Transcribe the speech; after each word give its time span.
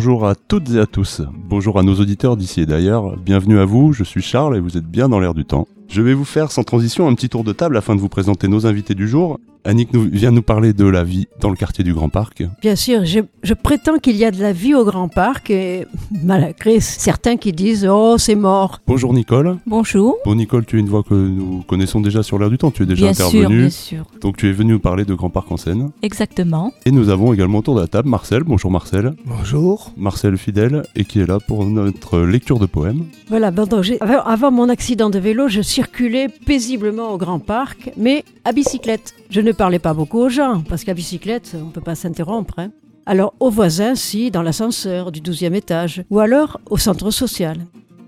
Bonjour 0.00 0.26
à 0.26 0.34
toutes 0.34 0.70
et 0.70 0.78
à 0.78 0.86
tous. 0.86 1.20
Bonjour 1.50 1.78
à 1.78 1.82
nos 1.82 1.92
auditeurs 1.96 2.38
d'ici 2.38 2.62
et 2.62 2.64
d'ailleurs. 2.64 3.18
Bienvenue 3.18 3.58
à 3.58 3.66
vous, 3.66 3.92
je 3.92 4.02
suis 4.02 4.22
Charles 4.22 4.56
et 4.56 4.60
vous 4.60 4.78
êtes 4.78 4.86
bien 4.86 5.10
dans 5.10 5.20
l'air 5.20 5.34
du 5.34 5.44
temps. 5.44 5.68
Je 5.90 6.02
vais 6.02 6.14
vous 6.14 6.24
faire 6.24 6.52
sans 6.52 6.62
transition 6.62 7.08
un 7.08 7.14
petit 7.14 7.28
tour 7.28 7.42
de 7.42 7.52
table 7.52 7.76
afin 7.76 7.96
de 7.96 8.00
vous 8.00 8.08
présenter 8.08 8.46
nos 8.46 8.64
invités 8.64 8.94
du 8.94 9.08
jour. 9.08 9.40
Annick 9.62 9.92
nous, 9.92 10.08
vient 10.10 10.30
nous 10.30 10.40
parler 10.40 10.72
de 10.72 10.86
la 10.86 11.04
vie 11.04 11.26
dans 11.40 11.50
le 11.50 11.56
quartier 11.56 11.84
du 11.84 11.92
Grand 11.92 12.08
Parc. 12.08 12.42
Bien 12.62 12.76
sûr, 12.76 13.04
je, 13.04 13.20
je 13.42 13.52
prétends 13.52 13.98
qu'il 13.98 14.16
y 14.16 14.24
a 14.24 14.30
de 14.30 14.40
la 14.40 14.52
vie 14.54 14.72
au 14.74 14.86
Grand 14.86 15.08
Parc 15.08 15.50
et 15.50 15.86
malgré 16.24 16.80
certains 16.80 17.36
qui 17.36 17.52
disent 17.52 17.86
Oh, 17.90 18.14
c'est 18.16 18.36
mort. 18.36 18.78
Bonjour 18.86 19.12
Nicole. 19.12 19.58
Bonjour. 19.66 20.16
Bon 20.24 20.34
Nicole, 20.34 20.64
tu 20.64 20.76
es 20.78 20.80
une 20.80 20.88
voix 20.88 21.02
que 21.02 21.12
nous 21.12 21.62
connaissons 21.68 22.00
déjà 22.00 22.22
sur 22.22 22.38
l'air 22.38 22.48
du 22.48 22.56
temps, 22.56 22.70
tu 22.70 22.84
es 22.84 22.86
déjà 22.86 23.02
Bien 23.02 23.10
intervenue. 23.10 23.42
sûr, 23.42 23.48
bien 23.50 23.70
sûr. 23.70 24.04
Donc 24.22 24.38
tu 24.38 24.48
es 24.48 24.52
venu 24.52 24.72
nous 24.74 24.78
parler 24.80 25.04
de 25.04 25.12
Grand 25.12 25.28
Parc 25.28 25.52
en 25.52 25.58
Seine. 25.58 25.90
Exactement. 26.02 26.72
Et 26.86 26.90
nous 26.90 27.10
avons 27.10 27.34
également 27.34 27.58
autour 27.58 27.74
de 27.74 27.80
la 27.82 27.86
table 27.88 28.08
Marcel. 28.08 28.44
Bonjour 28.44 28.70
Marcel. 28.70 29.12
Bonjour. 29.26 29.92
Marcel 29.98 30.38
fidèle 30.38 30.84
et 30.96 31.04
qui 31.04 31.20
est 31.20 31.26
là 31.26 31.38
pour 31.38 31.66
notre 31.66 32.20
lecture 32.20 32.60
de 32.60 32.66
poèmes. 32.66 33.04
Voilà, 33.28 33.48
avant, 33.48 34.22
avant 34.24 34.50
mon 34.50 34.70
accident 34.70 35.10
de 35.10 35.18
vélo, 35.18 35.48
je 35.48 35.60
circulais 35.80 36.28
paisiblement 36.28 37.10
au 37.14 37.16
Grand 37.16 37.38
Parc, 37.38 37.90
mais 37.96 38.22
à 38.44 38.52
bicyclette. 38.52 39.14
Je 39.30 39.40
ne 39.40 39.50
parlais 39.52 39.78
pas 39.78 39.94
beaucoup 39.94 40.18
aux 40.18 40.28
gens, 40.28 40.62
parce 40.68 40.84
qu'à 40.84 40.92
bicyclette, 40.92 41.56
on 41.58 41.68
ne 41.68 41.70
peut 41.70 41.80
pas 41.80 41.94
s'interrompre. 41.94 42.58
hein. 42.58 42.70
Alors 43.06 43.32
aux 43.40 43.48
voisins, 43.48 43.94
si, 43.94 44.30
dans 44.30 44.42
l'ascenseur 44.42 45.10
du 45.10 45.22
12e 45.22 45.54
étage, 45.54 46.04
ou 46.10 46.18
alors 46.18 46.60
au 46.68 46.76
centre 46.76 47.10
social. 47.10 47.56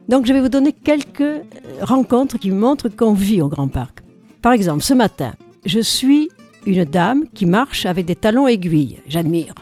Donc 0.06 0.27
je 0.27 0.34
vais 0.34 0.42
vous 0.42 0.51
donner 0.51 0.73
quelques 0.75 1.23
euh, 1.23 1.41
rencontres 1.81 2.37
qui 2.39 2.51
montrent 2.51 2.91
qu'on 2.91 3.14
vit 3.14 3.41
au 3.41 3.48
Grand 3.48 3.69
Parc. 3.69 4.01
Par 4.42 4.53
exemple, 4.53 4.83
ce 4.83 4.92
matin, 4.92 5.33
je 5.64 5.81
suis 5.81 6.29
une 6.67 6.84
dame 6.84 7.25
qui 7.33 7.47
marche 7.47 7.86
avec 7.86 8.05
des 8.05 8.17
talons 8.17 8.48
aiguilles. 8.48 8.98
J'admire. 9.09 9.55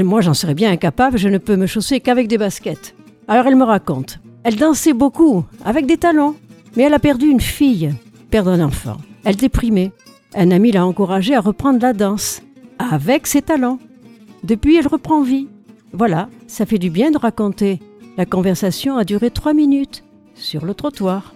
Moi, 0.00 0.20
j'en 0.20 0.34
serais 0.34 0.54
bien 0.54 0.72
incapable, 0.72 1.16
je 1.16 1.28
ne 1.28 1.38
peux 1.38 1.54
me 1.56 1.66
chausser 1.66 2.00
qu'avec 2.00 2.26
des 2.26 2.38
baskets. 2.38 2.96
Alors 3.28 3.46
elle 3.46 3.56
me 3.56 3.64
raconte. 3.64 4.18
Elle 4.42 4.56
dansait 4.56 4.94
beaucoup, 4.94 5.44
avec 5.64 5.86
des 5.86 5.96
talons. 5.96 6.34
Mais 6.76 6.84
elle 6.84 6.94
a 6.94 6.98
perdu 6.98 7.26
une 7.26 7.40
fille, 7.40 7.94
perdre 8.30 8.50
un 8.50 8.64
enfant. 8.64 8.96
Elle 9.24 9.36
déprimait. 9.36 9.92
Un 10.34 10.50
ami 10.50 10.72
l'a 10.72 10.86
encouragée 10.86 11.34
à 11.34 11.40
reprendre 11.40 11.80
la 11.82 11.92
danse, 11.92 12.42
avec 12.78 13.26
ses 13.26 13.42
talents. 13.42 13.78
Depuis, 14.44 14.76
elle 14.76 14.88
reprend 14.88 15.22
vie. 15.22 15.48
Voilà, 15.92 16.28
ça 16.46 16.64
fait 16.64 16.78
du 16.78 16.88
bien 16.88 17.10
de 17.10 17.18
raconter. 17.18 17.80
La 18.16 18.24
conversation 18.24 18.96
a 18.96 19.04
duré 19.04 19.30
trois 19.30 19.52
minutes, 19.52 20.04
sur 20.34 20.64
le 20.64 20.74
trottoir. 20.74 21.34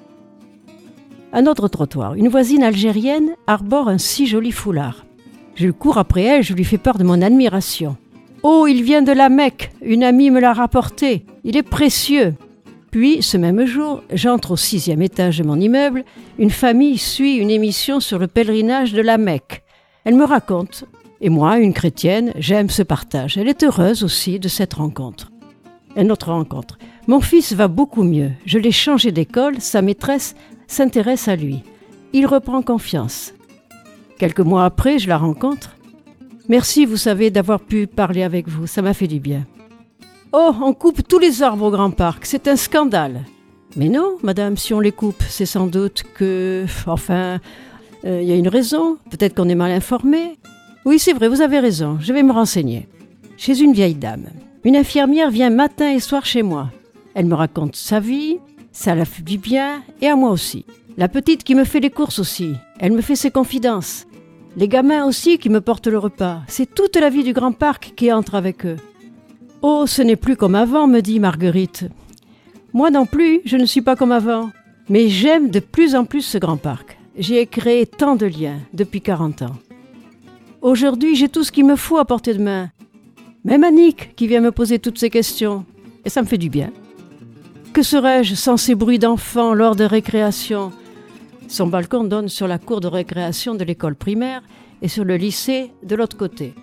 Un 1.33 1.47
autre 1.47 1.69
trottoir, 1.69 2.15
une 2.15 2.29
voisine 2.29 2.63
algérienne 2.63 3.35
arbore 3.47 3.89
un 3.89 3.99
si 3.99 4.27
joli 4.27 4.53
foulard. 4.53 5.05
Je 5.55 5.71
cours 5.71 5.99
après 5.99 6.23
elle, 6.23 6.43
je 6.43 6.55
lui 6.55 6.65
fais 6.65 6.79
part 6.79 6.99
de 6.99 7.05
mon 7.05 7.21
admiration. 7.21 7.97
Oh, 8.43 8.67
il 8.67 8.83
vient 8.83 9.03
de 9.03 9.13
la 9.13 9.29
Mecque, 9.29 9.73
une 9.83 10.05
amie 10.05 10.31
me 10.31 10.41
l'a 10.41 10.53
rapporté, 10.53 11.27
il 11.45 11.57
est 11.57 11.63
précieux. 11.63 12.35
Puis, 12.97 13.23
ce 13.23 13.37
même 13.37 13.67
jour, 13.67 14.03
j'entre 14.11 14.53
au 14.53 14.57
sixième 14.57 15.03
étage 15.03 15.37
de 15.37 15.45
mon 15.45 15.61
immeuble, 15.61 16.03
une 16.39 16.49
famille 16.49 16.97
suit 16.97 17.37
une 17.37 17.51
émission 17.51 18.01
sur 18.01 18.19
le 18.19 18.27
pèlerinage 18.27 18.95
de 18.95 19.03
la 19.03 19.19
Mecque. 19.19 19.63
Elle 20.05 20.15
me 20.15 20.25
raconte, 20.25 20.85
et 21.21 21.29
moi, 21.29 21.59
une 21.59 21.75
chrétienne, 21.75 22.33
j'aime 22.39 22.71
ce 22.71 22.83
partage. 22.83 23.37
Elle 23.37 23.49
est 23.49 23.63
heureuse 23.65 24.03
aussi 24.03 24.39
de 24.39 24.49
cette 24.49 24.73
rencontre. 24.73 25.31
Une 25.95 26.11
autre 26.11 26.33
rencontre. 26.33 26.79
Mon 27.07 27.21
fils 27.21 27.53
va 27.53 27.69
beaucoup 27.69 28.03
mieux. 28.03 28.31
Je 28.47 28.59
l'ai 28.59 28.73
changé 28.73 29.13
d'école, 29.13 29.61
sa 29.61 29.83
maîtresse 29.83 30.35
s'intéresse 30.67 31.29
à 31.29 31.37
lui. 31.37 31.65
Il 32.15 32.25
reprend 32.25 32.63
confiance. 32.63 33.35
Quelques 34.19 34.41
mois 34.41 34.65
après, 34.65 34.99
je 34.99 35.09
la 35.09 35.19
rencontre. 35.19 35.77
Merci, 36.49 36.87
vous 36.87 36.97
savez, 36.97 37.31
d'avoir 37.31 37.61
pu 37.61 37.87
parler 37.87 38.23
avec 38.23 38.49
vous. 38.49 38.67
Ça 38.67 38.81
m'a 38.81 38.95
fait 38.95 39.07
du 39.07 39.21
bien. 39.21 39.45
Oh, 40.39 40.55
on 40.61 40.75
coupe 40.75 41.09
tous 41.09 41.19
les 41.19 41.43
arbres 41.43 41.65
au 41.65 41.71
Grand 41.71 41.91
Parc. 41.91 42.27
C'est 42.27 42.47
un 42.47 42.57
scandale. 42.57 43.25
Mais 43.75 43.89
non, 43.89 44.19
madame, 44.23 44.59
si 44.59 44.75
on 44.75 44.81
les 44.81 44.93
coupe, 44.93 45.23
c'est 45.31 45.47
sans 45.47 45.67
doute 45.67 46.03
que. 46.15 46.67
Enfin, 46.87 47.41
euh, 48.05 48.21
il 48.21 48.29
y 48.29 48.33
a 48.33 48.35
une 48.35 48.49
raison. 48.49 48.99
Peut-être 49.09 49.35
qu'on 49.35 49.49
est 49.49 49.55
mal 49.55 49.73
informé. 49.73 50.39
Oui, 50.85 50.99
c'est 50.99 51.15
vrai, 51.15 51.29
vous 51.29 51.41
avez 51.41 51.59
raison. 51.59 51.97
Je 52.03 52.13
vais 52.13 52.23
me 52.23 52.35
renseigner. 52.35 52.87
Chez 53.39 53.63
une 53.63 53.73
vieille 53.73 53.95
dame. 53.95 54.27
Une 54.63 54.77
infirmière 54.77 55.31
vient 55.31 55.49
matin 55.49 55.91
et 55.91 56.01
soir 56.01 56.27
chez 56.27 56.43
moi. 56.43 56.71
Elle 57.15 57.25
me 57.25 57.35
raconte 57.35 57.75
sa 57.75 57.99
vie, 57.99 58.37
ça 58.73 58.95
la 58.95 59.07
fait 59.07 59.23
bien, 59.23 59.83
et 60.03 60.09
à 60.09 60.17
moi 60.17 60.33
aussi. 60.33 60.67
La 60.99 61.09
petite 61.09 61.45
qui 61.45 61.55
me 61.55 61.65
fait 61.65 61.81
les 61.81 61.89
courses 61.89 62.19
aussi, 62.19 62.57
elle 62.79 62.93
me 62.93 63.01
fait 63.01 63.17
ses 63.17 63.31
confidences. 63.31 64.07
Les 64.59 64.69
gamins 64.69 65.07
aussi 65.07 65.39
qui 65.39 65.49
me 65.49 65.63
portent 65.63 65.87
le 65.87 65.99
repas. 65.99 66.43
C'est 66.47 66.75
toute 66.75 66.97
la 66.97 67.09
vie 67.09 67.25
du 67.25 67.33
Grand 67.33 67.53
Parc 67.53 67.95
qui 67.97 68.13
entre 68.13 68.35
avec 68.35 68.67
eux. 68.67 68.77
Oh, 69.63 69.85
ce 69.87 70.03
n'est 70.03 70.17
plus 70.17 70.37
comme 70.37 70.55
avant, 70.55 70.87
me 70.87 71.01
dit 71.01 71.21
Marguerite. 71.21 71.87
Moi 72.73 72.91
non 72.91 73.07
plus, 73.07 73.41
je 73.45 73.57
ne 73.57 73.65
suis 73.65 73.81
pas 73.81 73.97
comme 73.97 74.13
avant. 74.13 74.51
Mais 74.89 75.09
j'aime 75.09 75.51
de 75.51 75.61
plus 75.61 75.95
en 75.95 76.05
plus 76.05 76.23
ce 76.23 76.39
Grand 76.39 76.57
Parc. 76.57 76.99
J'ai 77.19 77.47
créé 77.47 77.87
tant 77.87 78.15
de 78.15 78.27
liens 78.27 78.59
depuis 78.73 79.01
40 79.01 79.43
ans. 79.43 79.57
Aujourd'hui, 80.61 81.17
j'ai 81.17 81.29
tout 81.29 81.43
ce 81.43 81.51
qu'il 81.51 81.65
me 81.65 81.77
faut 81.77 81.99
à 81.99 82.05
portée 82.05 82.35
de 82.35 82.43
main. 82.43 82.71
Même 83.45 83.65
Annick 83.65 84.15
qui 84.15 84.27
vient 84.27 84.41
me 84.41 84.53
poser 84.53 84.79
toutes 84.79 84.99
ces 84.99 85.11
questions. 85.11 85.65
Et 86.05 86.11
ça 86.11 86.23
me 86.23 86.27
fait 86.27 86.39
du 86.39 86.51
bien. 86.51 86.71
Que 87.73 87.83
serais-je 87.83 88.35
sans 88.35 88.57
ces 88.57 88.75
bruits 88.75 88.99
d'enfants 88.99 89.55
lors 89.55 89.77
de 89.77 89.85
récréation 89.85 90.73
Son 91.49 91.67
balcon 91.67 92.05
donne 92.05 92.29
sur 92.29 92.47
la 92.47 92.59
cour 92.59 92.81
de 92.81 92.89
récréation 92.89 93.55
de 93.55 93.65
l'école 93.65 93.97
primaire 93.97 94.43
et 94.83 94.89
sur 94.89 95.05
le 95.05 95.17
lycée 95.17 95.73
de 95.83 95.97
l'autre 95.97 96.17
côté. 96.17 96.55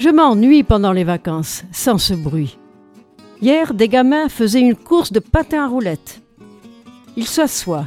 Je 0.00 0.08
m'ennuie 0.08 0.62
pendant 0.62 0.92
les 0.92 1.04
vacances, 1.04 1.64
sans 1.72 1.98
ce 1.98 2.14
bruit. 2.14 2.56
Hier, 3.42 3.74
des 3.74 3.86
gamins 3.86 4.30
faisaient 4.30 4.62
une 4.62 4.74
course 4.74 5.12
de 5.12 5.20
patins 5.20 5.66
à 5.66 5.68
roulettes. 5.68 6.22
Ils 7.18 7.26
s'assoient, 7.26 7.84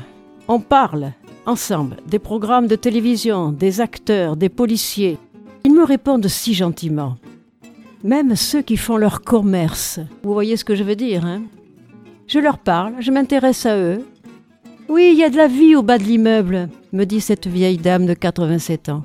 on 0.47 0.59
parle, 0.59 1.13
ensemble, 1.47 1.97
des 2.05 2.19
programmes 2.19 2.67
de 2.67 2.75
télévision, 2.75 3.51
des 3.51 3.81
acteurs, 3.81 4.37
des 4.37 4.49
policiers. 4.49 5.17
Ils 5.65 5.73
me 5.73 5.83
répondent 5.83 6.27
si 6.27 6.53
gentiment. 6.53 7.15
Même 8.03 8.35
ceux 8.35 8.61
qui 8.61 8.77
font 8.77 8.97
leur 8.97 9.21
commerce. 9.21 9.99
Vous 10.21 10.33
voyez 10.33 10.55
ce 10.55 10.65
que 10.65 10.75
je 10.75 10.83
veux 10.83 10.95
dire, 10.95 11.25
hein? 11.25 11.41
Je 12.27 12.37
leur 12.37 12.59
parle, 12.59 12.93
je 12.99 13.09
m'intéresse 13.09 13.65
à 13.65 13.75
eux. 13.75 14.05
Oui, 14.87 15.13
il 15.13 15.17
y 15.17 15.23
a 15.23 15.31
de 15.31 15.37
la 15.37 15.47
vie 15.47 15.75
au 15.75 15.81
bas 15.81 15.97
de 15.97 16.03
l'immeuble, 16.03 16.69
me 16.91 17.05
dit 17.05 17.21
cette 17.21 17.47
vieille 17.47 17.79
dame 17.79 18.05
de 18.05 18.13
87 18.13 18.89
ans. 18.89 19.01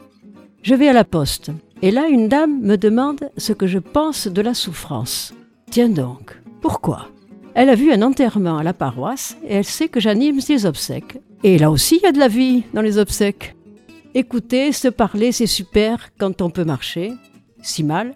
Je 0.63 0.75
vais 0.75 0.89
à 0.89 0.93
la 0.93 1.05
poste. 1.05 1.53
Et 1.81 1.91
là, 1.93 2.09
une 2.09 2.29
dame 2.29 2.61
me 2.61 2.77
demande 2.77 3.31
ce 3.37 3.53
que 3.53 3.67
je 3.67 3.79
pense 3.79 4.27
de 4.27 4.43
la 4.43 4.55
souffrance. 4.55 5.33
Tiens 5.71 5.89
donc, 5.89 6.41
pourquoi? 6.61 7.09
Elle 7.55 7.71
a 7.71 7.75
vu 7.75 7.93
un 7.93 8.03
enterrement 8.03 8.59
à 8.59 8.63
la 8.63 8.75
paroisse 8.75 9.37
et 9.45 9.55
elle 9.55 9.65
sait 9.65 9.89
que 9.89 10.01
j'anime 10.01 10.41
ses 10.41 10.67
obsèques. 10.67 11.19
Et 11.45 11.57
là 11.59 11.71
aussi, 11.71 11.97
il 11.97 12.03
y 12.03 12.07
a 12.07 12.13
de 12.13 12.19
la 12.19 12.29
vie 12.29 12.65
dans 12.75 12.83
les 12.83 12.99
obsèques. 12.99 13.55
Écouter, 14.15 14.73
se 14.73 14.89
parler, 14.89 15.31
c'est 15.31 15.47
super 15.47 16.11
quand 16.19 16.43
on 16.43 16.51
peut 16.51 16.65
marcher. 16.65 17.13
Si 17.63 17.85
mal, 17.85 18.15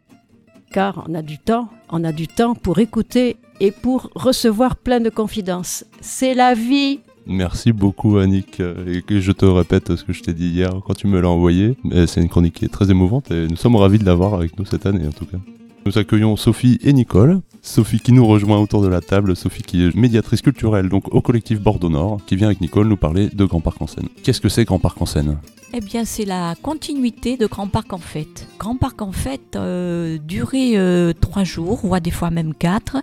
car 0.73 1.05
on 1.09 1.15
a 1.15 1.23
du 1.23 1.39
temps, 1.39 1.69
on 1.89 2.03
a 2.03 2.13
du 2.13 2.27
temps 2.27 2.55
pour 2.55 2.79
écouter 2.79 3.37
et 3.61 3.71
pour 3.71 4.11
recevoir 4.15 4.75
plein 4.77 4.99
de 4.99 5.11
confidences. 5.11 5.85
C'est 6.01 6.35
la 6.35 6.55
vie. 6.55 7.01
Merci 7.27 7.73
beaucoup 7.73 8.19
Annick 8.19 8.61
euh, 8.61 9.01
et 9.09 9.21
je 9.21 9.33
te 9.33 9.45
répète 9.45 9.97
ce 9.97 10.05
que 10.05 10.13
je 10.13 10.23
t'ai 10.23 10.33
dit 10.33 10.49
hier 10.49 10.71
quand 10.87 10.95
tu 10.95 11.07
me 11.07 11.21
l'as 11.21 11.29
envoyé. 11.29 11.77
Mais 11.85 12.07
C'est 12.07 12.21
une 12.21 12.29
chronique 12.29 12.55
qui 12.55 12.65
est 12.65 12.69
très 12.69 12.91
émouvante 12.91 13.31
et 13.31 13.47
nous 13.47 13.57
sommes 13.57 13.77
ravis 13.77 13.99
de 13.99 14.05
l'avoir 14.05 14.35
avec 14.35 14.59
nous 14.59 14.65
cette 14.65 14.87
année 14.87 15.07
en 15.07 15.13
tout 15.13 15.27
cas. 15.27 15.39
Nous 15.85 15.99
accueillons 15.99 16.37
Sophie 16.37 16.79
et 16.83 16.93
Nicole. 16.93 17.41
Sophie 17.61 17.99
qui 18.01 18.13
nous 18.13 18.27
rejoint 18.27 18.59
autour 18.59 18.83
de 18.83 18.89
la 18.89 19.01
table, 19.01 19.35
Sophie 19.35 19.63
qui 19.63 19.85
est 19.85 19.95
médiatrice 19.95 20.43
culturelle 20.43 20.89
donc 20.89 21.13
au 21.13 21.21
collectif 21.21 21.61
Bordeaux 21.61 21.91
Nord, 21.91 22.21
qui 22.27 22.37
vient 22.37 22.49
avec 22.49 22.61
Nicole 22.61 22.87
nous 22.87 22.97
parler 22.97 23.29
de 23.29 23.45
Grand 23.45 23.61
Parc 23.61 23.83
en 23.83 23.87
Seine. 23.87 24.09
Qu'est-ce 24.23 24.41
que 24.41 24.49
c'est 24.49 24.65
Grand 24.65 24.79
Parc 24.79 25.01
en 25.01 25.07
Seine? 25.07 25.39
Eh 25.75 25.81
bien, 25.81 26.05
c'est 26.05 26.27
la 26.27 26.55
continuité 26.61 27.39
de 27.39 27.47
Grand 27.47 27.67
Parc 27.67 27.95
en 27.95 27.99
Fête. 27.99 28.47
Grand 28.59 28.77
Parc 28.77 29.01
en 29.01 29.11
Fête 29.11 29.57
euh, 29.57 30.19
durait 30.19 30.77
euh, 30.77 31.15
trois 31.19 31.45
jours, 31.45 31.83
ou 31.85 31.95
à 31.95 32.01
des 32.01 32.11
fois 32.11 32.31
même 32.31 32.53
quatre. 32.53 32.99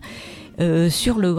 Euh, 0.59 0.89
sur 0.89 1.17
le, 1.19 1.35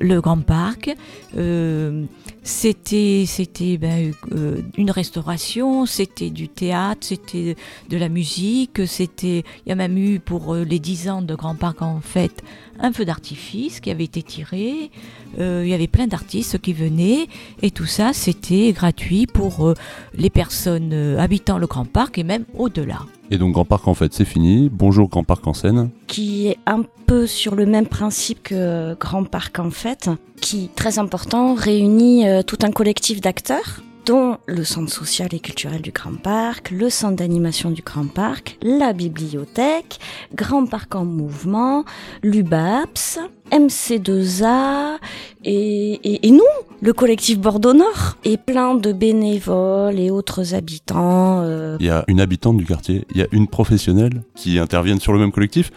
le, 0.00 0.20
Grand 0.20 0.40
Parc. 0.40 0.94
Euh, 1.36 2.04
c'était 2.42 3.24
c'était 3.26 3.76
ben, 3.76 4.12
euh, 4.32 4.62
une 4.78 4.90
restauration, 4.90 5.84
c'était 5.84 6.30
du 6.30 6.48
théâtre, 6.48 7.00
c'était 7.02 7.56
de 7.90 7.96
la 7.96 8.08
musique, 8.08 8.86
c'était 8.86 9.44
il 9.66 9.68
y 9.68 9.72
a 9.72 9.74
même 9.74 9.98
eu 9.98 10.20
pour 10.20 10.54
les 10.54 10.78
10 10.78 11.08
ans 11.10 11.22
de 11.22 11.34
Grand 11.34 11.54
Parc 11.54 11.82
en 11.82 12.00
fait 12.00 12.42
un 12.82 12.92
feu 12.92 13.04
d'artifice 13.04 13.80
qui 13.80 13.90
avait 13.90 14.04
été 14.04 14.22
tiré. 14.22 14.90
Euh, 15.38 15.62
il 15.64 15.70
y 15.70 15.74
avait 15.74 15.86
plein 15.86 16.06
d'artistes 16.06 16.60
qui 16.60 16.72
venaient 16.74 17.26
et 17.62 17.70
tout 17.70 17.86
ça 17.86 18.12
c'était 18.12 18.72
gratuit 18.72 19.26
pour 19.26 19.68
euh, 19.68 19.74
les 20.14 20.28
personnes 20.28 20.90
euh, 20.92 21.18
habitant 21.18 21.56
le 21.56 21.66
Grand 21.66 21.86
Parc 21.86 22.18
et 22.18 22.24
même 22.24 22.44
au-delà. 22.58 22.98
Et 23.30 23.38
donc 23.38 23.52
Grand 23.52 23.64
Parc 23.64 23.88
en 23.88 23.94
fait 23.94 24.12
c'est 24.12 24.26
fini. 24.26 24.68
Bonjour 24.70 25.08
Grand 25.08 25.24
Parc 25.24 25.46
en 25.46 25.54
scène. 25.54 25.90
qui 26.06 26.48
est 26.48 26.58
un 26.66 26.82
peu 27.06 27.26
sur 27.26 27.54
le 27.54 27.66
même 27.66 27.86
principe 27.86 28.42
que 28.42 28.94
Grand 28.94 29.24
Parc 29.24 29.58
en 29.58 29.70
fait, 29.70 30.10
qui, 30.40 30.68
très 30.74 30.98
important, 30.98 31.54
réunit 31.54 32.26
euh, 32.26 32.42
tout 32.42 32.58
un 32.62 32.70
collectif 32.70 33.20
d'acteurs 33.20 33.82
dont 34.06 34.38
le 34.46 34.64
centre 34.64 34.90
social 34.92 35.28
et 35.32 35.40
culturel 35.40 35.80
du 35.80 35.92
Grand 35.92 36.14
Parc, 36.20 36.70
le 36.70 36.90
centre 36.90 37.16
d'animation 37.16 37.70
du 37.70 37.82
Grand 37.82 38.06
Parc, 38.06 38.58
la 38.62 38.92
bibliothèque, 38.92 39.98
Grand 40.34 40.66
Parc 40.66 40.94
en 40.94 41.04
mouvement, 41.04 41.84
l'UBAPS, 42.22 43.18
MC2A 43.52 44.96
et, 45.44 45.92
et, 46.04 46.26
et 46.26 46.30
nous, 46.30 46.40
le 46.80 46.92
collectif 46.92 47.38
Bordeaux 47.38 47.74
Nord, 47.74 48.16
et 48.24 48.36
plein 48.36 48.74
de 48.74 48.92
bénévoles 48.92 49.98
et 49.98 50.10
autres 50.10 50.54
habitants. 50.54 51.42
euh, 51.42 51.76
Il 51.80 51.86
y 51.86 51.90
a 51.90 52.04
une 52.08 52.20
habitante 52.20 52.56
du 52.56 52.64
quartier, 52.64 53.04
il 53.14 53.18
y 53.20 53.22
a 53.22 53.26
une 53.32 53.46
professionnelle 53.46 54.22
qui 54.34 54.58
interviennent 54.58 55.00
sur 55.00 55.12
le 55.12 55.18
même 55.18 55.32
collectif. 55.32 55.70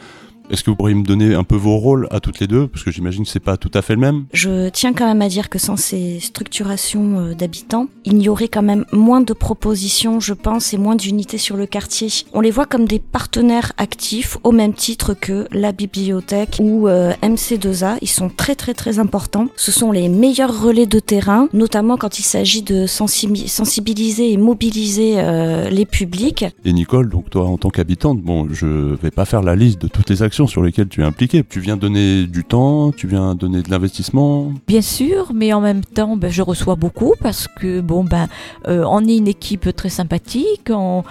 Est-ce 0.51 0.63
que 0.63 0.69
vous 0.69 0.75
pourriez 0.75 0.95
me 0.95 1.03
donner 1.03 1.33
un 1.33 1.43
peu 1.43 1.55
vos 1.55 1.77
rôles 1.77 2.07
à 2.11 2.19
toutes 2.19 2.39
les 2.39 2.47
deux? 2.47 2.67
Parce 2.67 2.83
que 2.83 2.91
j'imagine 2.91 3.23
que 3.23 3.29
c'est 3.29 3.39
pas 3.39 3.57
tout 3.57 3.71
à 3.73 3.81
fait 3.81 3.95
le 3.95 3.99
même. 4.01 4.25
Je 4.31 4.69
tiens 4.69 4.93
quand 4.93 5.07
même 5.07 5.21
à 5.21 5.27
dire 5.29 5.49
que 5.49 5.57
sans 5.57 5.75
ces 5.75 6.19
structurations 6.19 7.19
euh, 7.19 7.33
d'habitants, 7.33 7.87
il 8.05 8.21
y 8.21 8.29
aurait 8.29 8.47
quand 8.47 8.61
même 8.61 8.85
moins 8.91 9.21
de 9.21 9.33
propositions, 9.33 10.19
je 10.19 10.33
pense, 10.33 10.73
et 10.73 10.77
moins 10.77 10.95
d'unités 10.95 11.37
sur 11.39 11.57
le 11.57 11.65
quartier. 11.65 12.09
On 12.33 12.41
les 12.41 12.51
voit 12.51 12.65
comme 12.67 12.85
des 12.85 12.99
partenaires 12.99 13.71
actifs 13.77 14.37
au 14.43 14.51
même 14.51 14.73
titre 14.73 15.15
que 15.19 15.47
la 15.51 15.71
bibliothèque 15.71 16.57
ou 16.61 16.87
euh, 16.87 17.13
MC2A. 17.23 17.97
Ils 18.01 18.07
sont 18.09 18.29
très 18.29 18.53
très 18.55 18.73
très 18.75 18.99
importants. 18.99 19.47
Ce 19.55 19.71
sont 19.71 19.91
les 19.91 20.09
meilleurs 20.09 20.61
relais 20.61 20.85
de 20.85 20.99
terrain, 20.99 21.47
notamment 21.53 21.97
quand 21.97 22.19
il 22.19 22.23
s'agit 22.23 22.61
de 22.61 22.85
sensibi- 22.85 23.47
sensibiliser 23.47 24.31
et 24.31 24.37
mobiliser 24.37 25.13
euh, 25.17 25.69
les 25.69 25.85
publics. 25.85 26.45
Et 26.65 26.73
Nicole, 26.73 27.09
donc 27.09 27.29
toi 27.31 27.45
en 27.45 27.57
tant 27.57 27.69
qu'habitante, 27.69 28.21
bon, 28.21 28.47
je 28.51 28.67
vais 28.95 29.11
pas 29.11 29.25
faire 29.25 29.41
la 29.41 29.55
liste 29.55 29.81
de 29.81 29.87
toutes 29.87 30.09
les 30.09 30.21
actions 30.21 30.34
sur 30.35 30.61
lesquelles 30.61 30.89
tu 30.89 31.01
es 31.01 31.03
impliquée. 31.03 31.43
Tu 31.47 31.61
viens 31.61 31.77
donner 31.77 32.25
du 32.25 32.43
temps, 32.43 32.91
tu 32.91 33.07
viens 33.07 33.35
donner 33.35 33.61
de 33.61 33.69
l'investissement. 33.69 34.51
Bien 34.67 34.81
sûr, 34.81 35.31
mais 35.33 35.53
en 35.53 35.61
même 35.61 35.83
temps, 35.83 36.17
ben, 36.17 36.29
je 36.29 36.41
reçois 36.41 36.75
beaucoup 36.75 37.13
parce 37.21 37.47
que 37.47 37.79
bon 37.79 38.03
ben, 38.03 38.27
euh, 38.67 38.83
on 38.87 39.05
est 39.07 39.15
une 39.15 39.27
équipe 39.27 39.73
très 39.75 39.89
sympathique, 39.89 40.69
on, 40.69 41.03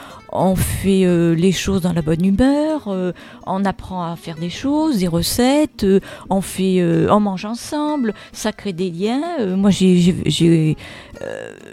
fait 0.57 1.05
euh, 1.05 1.35
les 1.35 1.53
choses 1.53 1.81
dans 1.81 1.93
la 1.93 2.03
bonne 2.03 2.25
humeur, 2.25 2.89
euh, 2.89 3.13
on 3.47 3.65
apprend 3.65 4.05
à 4.13 4.17
faire 4.17 4.37
des 4.37 4.51
choses, 4.51 4.99
des 4.99 5.09
recettes, 5.09 5.87
on 6.29 6.41
fait, 6.41 6.85
on 7.09 7.21
mange 7.21 7.45
ensemble, 7.45 8.13
ça 8.33 8.53
crée 8.53 8.73
des 8.73 8.91
liens. 8.91 9.57
Moi, 9.57 9.71
j'ai 9.71 10.77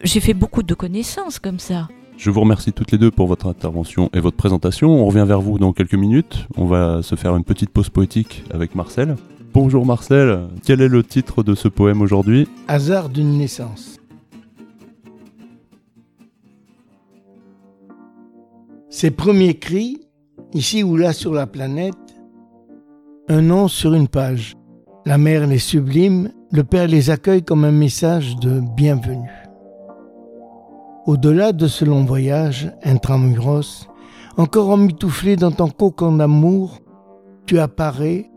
j'ai 0.04 0.20
fait 0.20 0.34
beaucoup 0.34 0.64
de 0.64 0.74
connaissances 0.74 1.40
comme 1.40 1.60
ça. 1.60 1.88
Je 2.22 2.30
vous 2.30 2.42
remercie 2.42 2.72
toutes 2.72 2.92
les 2.92 3.00
deux 3.00 3.10
pour 3.10 3.26
votre 3.26 3.48
intervention 3.48 4.12
et 4.14 4.20
votre 4.20 4.38
présentation. 4.38 4.92
On 4.92 5.08
revient 5.08 5.26
vers 5.28 5.42
vous 5.42 5.58
dans 5.58 5.74
quelques 5.74 5.96
minutes. 5.96 6.46
On 6.56 6.68
va 6.68 7.02
se 7.02 7.16
faire 7.16 7.36
une 7.36 7.44
petite 7.44 7.72
pause 7.72 7.90
poétique 7.90 8.44
avec 8.54 8.76
Marcel. 8.76 9.16
Bonjour 9.56 9.88
Marcel, 9.88 10.42
quel 10.64 10.82
est 10.82 10.88
le 10.88 11.02
titre 11.02 11.42
de 11.42 11.56
ce 11.56 11.68
poème 11.68 12.00
aujourd'hui? 12.00 12.48
Hasard 12.68 13.10
d'une 13.10 13.40
naissance. 13.40 14.00
Ses 18.92 19.10
premiers 19.10 19.56
cris, 19.56 20.02
ici 20.54 20.84
ou 20.84 20.98
là 20.98 21.14
sur 21.14 21.34
la 21.34 21.48
planète, 21.48 21.96
un 23.30 23.42
nom 23.42 23.68
sur 23.68 23.96
une 23.96 24.08
page. 24.08 24.56
La 25.08 25.18
mère 25.18 25.48
les 25.48 25.58
sublime, 25.58 26.32
le 26.52 26.64
père 26.64 26.88
les 26.88 27.10
accueille 27.10 27.42
comme 27.42 27.66
un 27.66 27.72
message 27.72 28.36
de 28.36 28.62
bienvenue. 28.78 29.41
Au-delà 31.08 31.52
de 31.52 31.68
ce 31.68 31.84
long 31.84 32.06
voyage, 32.06 32.72
intramuros, 32.84 33.88
encore 34.38 34.70
emmitouflé 34.70 35.36
dans 35.36 35.52
ton 35.52 35.68
cocon 35.68 36.12
d'amour, 36.14 36.80
tu 37.48 37.60
apparais 37.60 38.30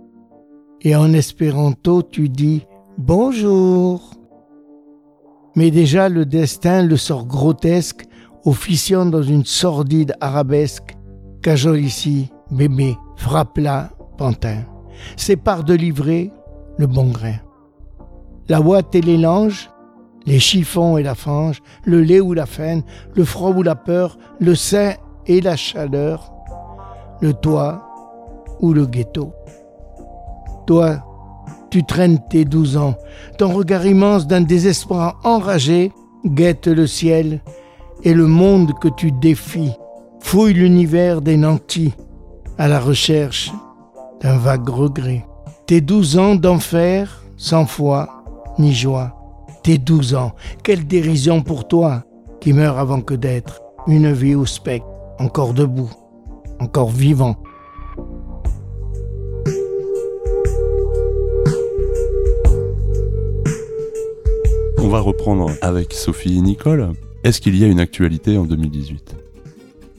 et 0.80 0.96
en 0.96 1.12
espéranto 1.12 2.02
tu 2.02 2.30
dis 2.30 2.66
bonjour. 2.96 4.10
Mais 5.56 5.70
déjà 5.70 6.08
le 6.08 6.24
destin, 6.24 6.82
le 6.82 6.96
sort 6.96 7.26
grotesque, 7.26 8.06
officiant 8.44 9.04
dans 9.04 9.22
une 9.22 9.44
sordide 9.44 10.14
arabesque, 10.20 10.96
cajole 11.42 11.80
ici, 11.80 12.30
bébé, 12.50 12.96
frappe 13.16 13.58
là, 13.58 13.90
pantin, 14.16 14.64
sépare 15.16 15.64
de 15.64 15.74
livrer 15.74 16.32
le 16.78 16.86
bon 16.86 17.10
grain. 17.10 17.36
La 18.48 18.60
ouate 18.60 18.94
et 18.94 19.00
les 19.00 19.18
langes, 19.18 19.70
les 20.26 20.38
chiffons 20.38 20.96
et 20.96 21.02
la 21.02 21.14
fange, 21.14 21.62
le 21.84 22.00
lait 22.00 22.20
ou 22.20 22.32
la 22.32 22.46
faine, 22.46 22.82
le 23.14 23.24
froid 23.24 23.50
ou 23.50 23.62
la 23.62 23.74
peur, 23.74 24.18
le 24.38 24.54
sein 24.54 24.94
et 25.26 25.40
la 25.40 25.56
chaleur, 25.56 26.32
le 27.20 27.32
toit 27.32 27.82
ou 28.60 28.72
le 28.72 28.86
ghetto. 28.86 29.32
Toi, 30.66 31.04
tu 31.70 31.84
traînes 31.84 32.20
tes 32.30 32.44
douze 32.44 32.76
ans, 32.76 32.94
ton 33.38 33.52
regard 33.52 33.86
immense 33.86 34.26
d'un 34.26 34.40
désespoir 34.40 35.20
enragé 35.24 35.92
guette 36.24 36.68
le 36.68 36.86
ciel 36.86 37.40
et 38.02 38.14
le 38.14 38.26
monde 38.26 38.72
que 38.80 38.88
tu 38.88 39.12
défies, 39.12 39.72
fouille 40.20 40.54
l'univers 40.54 41.20
des 41.20 41.36
nantis 41.36 41.92
à 42.58 42.68
la 42.68 42.80
recherche 42.80 43.52
d'un 44.20 44.36
vague 44.36 44.68
regret. 44.68 45.26
Tes 45.66 45.80
douze 45.80 46.18
ans 46.18 46.34
d'enfer, 46.34 47.24
sans 47.36 47.66
foi 47.66 48.08
ni 48.58 48.74
joie. 48.74 49.23
Tes 49.64 49.78
douze 49.78 50.14
ans, 50.14 50.34
quelle 50.62 50.86
dérision 50.86 51.40
pour 51.40 51.66
toi 51.66 52.04
qui 52.38 52.52
meurs 52.52 52.78
avant 52.78 53.00
que 53.00 53.14
d'être 53.14 53.62
une 53.86 54.12
vie 54.12 54.34
au 54.34 54.44
spectre, 54.44 54.86
encore 55.18 55.54
debout, 55.54 55.90
encore 56.60 56.90
vivant. 56.90 57.36
On 64.76 64.88
va 64.88 65.00
reprendre 65.00 65.50
avec 65.62 65.94
Sophie 65.94 66.36
et 66.36 66.42
Nicole. 66.42 66.92
Est-ce 67.22 67.40
qu'il 67.40 67.56
y 67.56 67.64
a 67.64 67.66
une 67.66 67.80
actualité 67.80 68.36
en 68.36 68.44
2018 68.44 69.23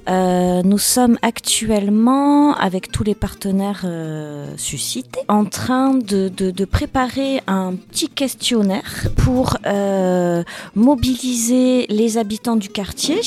Euh, 0.07 0.61
nous 0.63 0.77
sommes 0.77 1.17
actuellement, 1.21 2.53
avec 2.55 2.91
tous 2.91 3.03
les 3.03 3.15
partenaires 3.15 3.81
euh, 3.85 4.53
suscités, 4.57 5.21
en 5.27 5.45
train 5.45 5.95
de, 5.95 6.29
de, 6.29 6.51
de 6.51 6.65
préparer 6.65 7.41
un 7.47 7.73
petit 7.73 8.09
questionnaire 8.09 9.07
pour 9.15 9.57
euh, 9.65 10.43
mobiliser 10.75 11.87
les 11.89 12.17
habitants 12.17 12.55
du 12.55 12.69
quartier, 12.69 13.19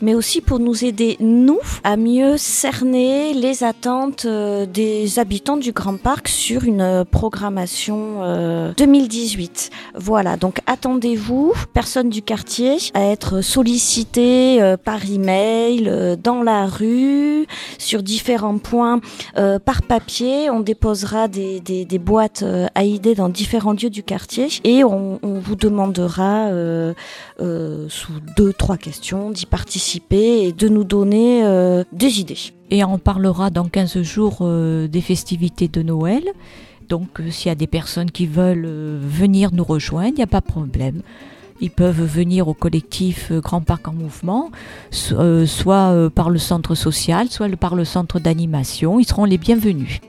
mais 0.00 0.14
aussi 0.14 0.40
pour 0.40 0.58
nous 0.58 0.84
aider, 0.84 1.16
nous, 1.20 1.60
à 1.84 1.96
mieux 1.96 2.36
cerner 2.36 3.32
les 3.34 3.62
attentes 3.62 4.24
euh, 4.24 4.66
des 4.66 5.18
habitants 5.18 5.56
du 5.56 5.72
Grand 5.72 5.98
Parc 5.98 6.28
sur 6.28 6.64
une 6.64 6.80
euh, 6.80 7.04
programmation 7.04 8.22
euh, 8.22 8.72
2018. 8.76 9.70
Voilà, 9.94 10.36
donc 10.36 10.60
attendez-vous, 10.66 11.52
personnes 11.72 12.08
du 12.08 12.22
quartier, 12.22 12.78
à 12.94 13.04
être 13.04 13.40
sollicitées 13.40 14.60
euh, 14.60 14.76
par 14.76 15.04
email, 15.08 15.88
euh, 15.88 16.16
dans 16.24 16.42
la 16.42 16.66
rue, 16.66 17.46
sur 17.78 18.02
différents 18.02 18.58
points 18.58 19.00
euh, 19.36 19.58
par 19.58 19.82
papier. 19.82 20.50
On 20.50 20.60
déposera 20.60 21.28
des, 21.28 21.60
boîtes 22.00 22.42
euh, 22.42 22.66
à 22.74 22.84
idées 22.84 23.14
dans 23.14 23.28
différents 23.28 23.74
lieux 23.74 23.90
du 23.90 24.02
quartier 24.02 24.48
et 24.64 24.82
on, 24.82 25.20
on 25.22 25.38
vous 25.38 25.54
demandera 25.54 26.48
euh, 26.48 26.94
sous 27.38 28.12
deux, 28.36 28.52
trois 28.52 28.78
questions 28.78 29.30
d'y 29.30 29.46
participer 29.46 30.46
et 30.46 30.52
de 30.52 30.68
nous 30.68 30.84
donner 30.84 31.44
des 31.92 32.20
idées. 32.20 32.38
Et 32.70 32.82
on 32.84 32.98
parlera 32.98 33.50
dans 33.50 33.64
15 33.64 34.02
jours 34.02 34.48
des 34.88 35.00
festivités 35.00 35.68
de 35.68 35.82
Noël. 35.82 36.24
Donc 36.88 37.20
s'il 37.30 37.48
y 37.48 37.52
a 37.52 37.54
des 37.54 37.66
personnes 37.66 38.10
qui 38.10 38.26
veulent 38.26 38.66
venir 38.66 39.50
nous 39.52 39.64
rejoindre, 39.64 40.10
il 40.10 40.16
n'y 40.16 40.22
a 40.22 40.26
pas 40.26 40.40
de 40.40 40.46
problème. 40.46 41.02
Ils 41.60 41.70
peuvent 41.70 42.02
venir 42.02 42.48
au 42.48 42.54
collectif 42.54 43.30
euh, 43.30 43.40
Grand 43.40 43.60
Parc 43.60 43.86
en 43.88 43.92
Mouvement, 43.92 44.50
euh, 45.12 45.46
soit 45.46 45.92
euh, 45.92 46.10
par 46.10 46.30
le 46.30 46.38
centre 46.38 46.74
social, 46.74 47.28
soit 47.30 47.48
par 47.56 47.74
le 47.74 47.84
centre 47.84 48.18
d'animation. 48.18 48.98
Ils 48.98 49.04
seront 49.04 49.24
les 49.24 49.38
bienvenus. 49.38 50.00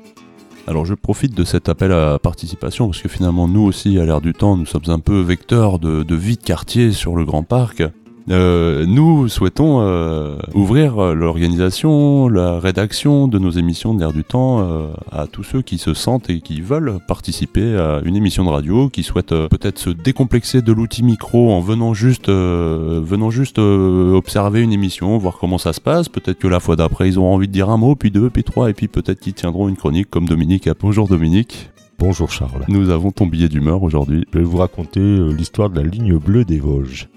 Alors 0.68 0.86
je 0.86 0.96
profite 0.96 1.36
de 1.36 1.44
cet 1.44 1.70
appel 1.70 1.92
à 1.92 2.18
participation 2.18 2.88
parce 2.88 3.00
que 3.00 3.08
finalement 3.08 3.48
nous 3.48 3.62
aussi 3.62 4.00
à 4.00 4.06
l'ère 4.06 4.20
du 4.20 4.34
temps 4.34 4.58
nous 4.58 4.66
sommes 4.66 4.88
un 4.88 4.98
peu 4.98 5.22
vecteurs 5.22 5.78
de, 5.78 6.02
de 6.02 6.16
vie 6.16 6.38
de 6.38 6.42
quartier 6.42 6.92
sur 6.92 7.16
le 7.16 7.24
Grand 7.24 7.44
Parc. 7.44 7.84
Euh, 8.32 8.86
nous 8.88 9.28
souhaitons 9.28 9.82
euh, 9.82 10.38
ouvrir 10.56 10.98
euh, 10.98 11.14
l'organisation, 11.14 12.28
la 12.28 12.60
rédaction 12.60 13.28
de 13.28 13.38
nos 13.38 13.52
émissions 13.52 13.94
de 13.94 14.00
l'air 14.00 14.14
du 14.14 14.24
temps 14.24 14.62
euh, 14.62 14.88
à 15.12 15.28
tous 15.28 15.44
ceux 15.44 15.62
qui 15.62 15.78
se 15.78 15.94
sentent 15.94 16.30
et 16.32 16.42
qui 16.42 16.62
veulent 16.62 16.98
participer 17.08 17.78
à 17.78 18.02
une 18.04 18.16
émission 18.16 18.44
de 18.44 18.50
radio, 18.50 18.90
qui 18.90 19.04
souhaitent 19.04 19.28
peut-être 19.28 19.78
se 19.78 19.92
décomplexer 19.92 20.64
de 20.64 20.74
l'outil 20.74 21.04
micro 21.04 21.54
en 21.54 21.60
venant 21.60 21.94
juste, 21.94 22.30
euh, 22.30 23.00
venant 23.04 23.30
juste 23.30 23.60
euh, 23.60 24.14
observer 24.14 24.62
une 24.62 24.74
émission, 24.74 25.16
voir 25.20 25.38
comment 25.40 25.60
ça 25.60 25.72
se 25.74 25.82
passe. 25.82 26.10
Peut-être 26.10 26.40
que 26.40 26.48
la 26.48 26.60
fois 26.60 26.76
d'après 26.76 27.08
ils 27.10 27.20
auront 27.20 27.36
envie 27.36 27.48
de 27.48 27.54
dire 27.54 27.70
un 27.70 27.78
mot, 27.78 27.96
puis 27.96 28.10
deux, 28.10 28.32
puis 28.32 28.44
trois, 28.44 28.72
et 28.72 28.74
puis 28.74 28.88
peut-être 28.88 29.20
qu'ils 29.20 29.34
tiendront 29.34 29.70
une 29.70 29.78
chronique 29.78 30.10
comme 30.10 30.26
Dominique. 30.26 30.68
Bonjour 30.82 31.08
Dominique. 31.08 31.70
Bonjour 32.00 32.32
Charles. 32.32 32.66
Nous 32.70 32.90
avons 32.90 33.12
ton 33.12 33.28
billet 33.28 33.50
d'humeur 33.50 33.84
aujourd'hui. 33.84 34.26
Je 34.34 34.40
vais 34.40 34.44
vous 34.44 34.58
raconter 34.58 35.00
l'histoire 35.00 35.70
de 35.70 35.80
la 35.80 35.88
ligne 35.88 36.18
bleue 36.18 36.44
des 36.44 36.60
Vosges. 36.60 37.08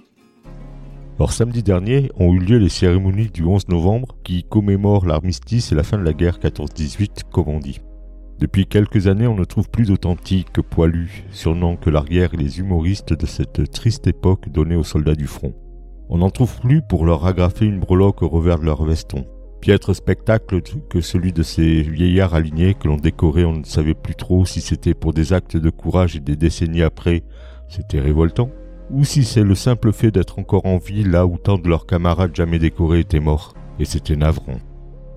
Alors 1.18 1.32
samedi 1.32 1.64
dernier 1.64 2.12
ont 2.14 2.32
eu 2.32 2.38
lieu 2.38 2.58
les 2.58 2.68
cérémonies 2.68 3.28
du 3.28 3.42
11 3.42 3.66
novembre 3.66 4.14
qui 4.22 4.44
commémorent 4.44 5.04
l'armistice 5.04 5.72
et 5.72 5.74
la 5.74 5.82
fin 5.82 5.98
de 5.98 6.04
la 6.04 6.12
guerre 6.12 6.38
14-18 6.38 7.24
comme 7.32 7.48
on 7.48 7.58
dit. 7.58 7.80
Depuis 8.38 8.66
quelques 8.66 9.08
années 9.08 9.26
on 9.26 9.34
ne 9.34 9.42
trouve 9.42 9.68
plus 9.68 9.88
d'authentiques 9.88 10.52
que 10.52 10.60
poilus, 10.60 11.24
surnoms 11.32 11.74
que 11.74 11.90
l'arrière 11.90 12.34
et 12.34 12.36
les 12.36 12.60
humoristes 12.60 13.14
de 13.14 13.26
cette 13.26 13.68
triste 13.72 14.06
époque 14.06 14.48
donnée 14.48 14.76
aux 14.76 14.84
soldats 14.84 15.16
du 15.16 15.26
front. 15.26 15.54
On 16.08 16.18
n'en 16.18 16.30
trouve 16.30 16.60
plus 16.60 16.82
pour 16.88 17.04
leur 17.04 17.26
agrafer 17.26 17.64
une 17.64 17.80
breloque 17.80 18.22
au 18.22 18.28
revers 18.28 18.60
de 18.60 18.66
leur 18.66 18.84
veston. 18.84 19.26
Piètre 19.60 19.96
spectacle 19.96 20.60
que 20.88 21.00
celui 21.00 21.32
de 21.32 21.42
ces 21.42 21.82
vieillards 21.82 22.34
alignés 22.34 22.74
que 22.74 22.86
l'on 22.86 22.96
décorait, 22.96 23.44
on 23.44 23.56
ne 23.56 23.64
savait 23.64 23.94
plus 23.94 24.14
trop 24.14 24.44
si 24.44 24.60
c'était 24.60 24.94
pour 24.94 25.12
des 25.12 25.32
actes 25.32 25.56
de 25.56 25.70
courage 25.70 26.14
et 26.14 26.20
des 26.20 26.36
décennies 26.36 26.82
après, 26.82 27.24
c'était 27.66 27.98
révoltant, 27.98 28.50
ou 28.90 29.04
si 29.04 29.24
c'est 29.24 29.44
le 29.44 29.54
simple 29.54 29.92
fait 29.92 30.10
d'être 30.10 30.38
encore 30.38 30.66
en 30.66 30.78
vie 30.78 31.04
là 31.04 31.26
où 31.26 31.38
tant 31.38 31.58
de 31.58 31.68
leurs 31.68 31.86
camarades 31.86 32.34
jamais 32.34 32.58
décorés 32.58 33.00
étaient 33.00 33.20
morts, 33.20 33.54
et 33.78 33.84
c'était 33.84 34.16
navrant. 34.16 34.58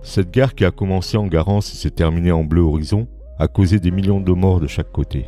Cette 0.01 0.31
guerre 0.31 0.55
qui 0.55 0.65
a 0.65 0.71
commencé 0.71 1.17
en 1.17 1.27
Garance 1.27 1.73
et 1.73 1.77
s'est 1.77 1.91
terminée 1.91 2.31
en 2.31 2.43
bleu 2.43 2.61
horizon 2.61 3.07
a 3.39 3.47
causé 3.47 3.79
des 3.79 3.91
millions 3.91 4.21
de 4.21 4.33
morts 4.33 4.59
de 4.59 4.67
chaque 4.67 4.91
côté. 4.91 5.27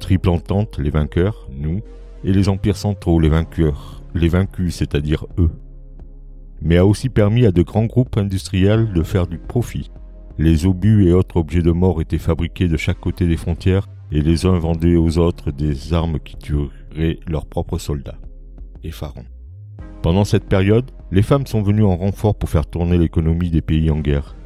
Triple 0.00 0.30
entente, 0.30 0.78
les 0.78 0.90
vainqueurs, 0.90 1.48
nous, 1.50 1.80
et 2.24 2.32
les 2.32 2.48
empires 2.48 2.76
centraux, 2.76 3.20
les 3.20 3.28
vainqueurs, 3.28 4.02
les 4.14 4.28
vaincus, 4.28 4.74
c'est-à-dire 4.76 5.26
eux 5.38 5.50
mais 6.64 6.78
a 6.78 6.86
aussi 6.86 7.10
permis 7.10 7.46
à 7.46 7.52
de 7.52 7.62
grands 7.62 7.84
groupes 7.84 8.16
industriels 8.16 8.92
de 8.92 9.02
faire 9.02 9.26
du 9.26 9.38
profit. 9.38 9.90
Les 10.38 10.66
obus 10.66 11.06
et 11.06 11.12
autres 11.12 11.36
objets 11.36 11.62
de 11.62 11.70
mort 11.70 12.00
étaient 12.00 12.18
fabriqués 12.18 12.68
de 12.68 12.76
chaque 12.76 12.98
côté 12.98 13.26
des 13.28 13.36
frontières 13.36 13.86
et 14.10 14.20
les 14.20 14.46
uns 14.46 14.58
vendaient 14.58 14.96
aux 14.96 15.18
autres 15.18 15.52
des 15.52 15.92
armes 15.92 16.18
qui 16.18 16.36
leurs 17.26 17.46
propres 17.46 17.78
soldats. 17.78 18.18
Effarant. 18.82 19.24
Pendant 20.02 20.24
cette 20.24 20.48
période, 20.48 20.90
les 21.10 21.22
femmes 21.22 21.46
sont 21.46 21.62
venues 21.62 21.84
en 21.84 21.96
renfort 21.96 22.34
pour 22.34 22.50
faire 22.50 22.66
tourner 22.66 22.98
l'économie 22.98 23.50
des 23.50 23.62
pays 23.62 23.90
en 23.90 24.00
guerre. 24.00 24.36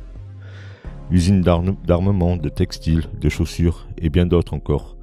Usines 1.11 1.40
d'armement, 1.40 2.37
de 2.37 2.49
textiles, 2.49 3.07
de 3.21 3.28
chaussures 3.28 3.88
et 3.97 4.11
bien 4.11 4.26
d'autres 4.26 4.55
encore. 4.55 4.97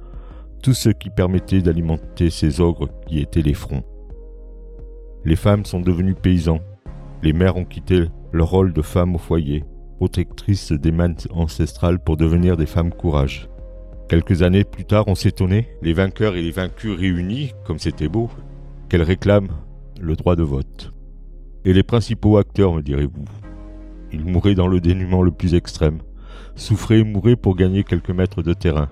Tout 0.62 0.74
ce 0.74 0.88
qui 0.88 1.10
permettait 1.10 1.60
d'alimenter 1.60 2.30
ces 2.30 2.60
ogres 2.60 2.88
qui 3.06 3.18
étaient 3.18 3.42
les 3.42 3.54
fronts. 3.54 3.84
Les 5.24 5.36
femmes 5.36 5.64
sont 5.64 5.80
devenues 5.80 6.14
paysans, 6.14 6.60
les 7.22 7.32
mères 7.32 7.56
ont 7.56 7.64
quitté 7.64 8.06
leur 8.32 8.50
rôle 8.50 8.72
de 8.72 8.82
femmes 8.82 9.16
au 9.16 9.18
foyer, 9.18 9.64
protectrices 9.96 10.72
des 10.72 10.92
mains 10.92 11.14
ancestrales 11.30 11.98
pour 11.98 12.16
devenir 12.16 12.56
des 12.56 12.66
femmes 12.66 12.92
courage. 12.92 13.48
Quelques 14.08 14.42
années 14.42 14.62
plus 14.62 14.84
tard, 14.84 15.08
on 15.08 15.16
s'étonnait, 15.16 15.68
les 15.82 15.92
vainqueurs 15.92 16.36
et 16.36 16.42
les 16.42 16.52
vaincus 16.52 16.96
réunis, 16.96 17.52
comme 17.64 17.80
c'était 17.80 18.08
beau, 18.08 18.30
qu'elles 18.88 19.02
réclament 19.02 19.50
le 20.00 20.14
droit 20.14 20.36
de 20.36 20.44
vote. 20.44 20.92
Et 21.64 21.72
les 21.72 21.82
principaux 21.82 22.38
acteurs, 22.38 22.72
me 22.72 22.82
direz-vous 22.82 23.24
Ils 24.12 24.24
mouraient 24.24 24.54
dans 24.54 24.68
le 24.68 24.80
dénuement 24.80 25.22
le 25.22 25.32
plus 25.32 25.54
extrême, 25.54 25.98
souffraient 26.54 27.00
et 27.00 27.04
mouraient 27.04 27.34
pour 27.34 27.56
gagner 27.56 27.82
quelques 27.82 28.10
mètres 28.10 28.42
de 28.42 28.52
terrain, 28.52 28.88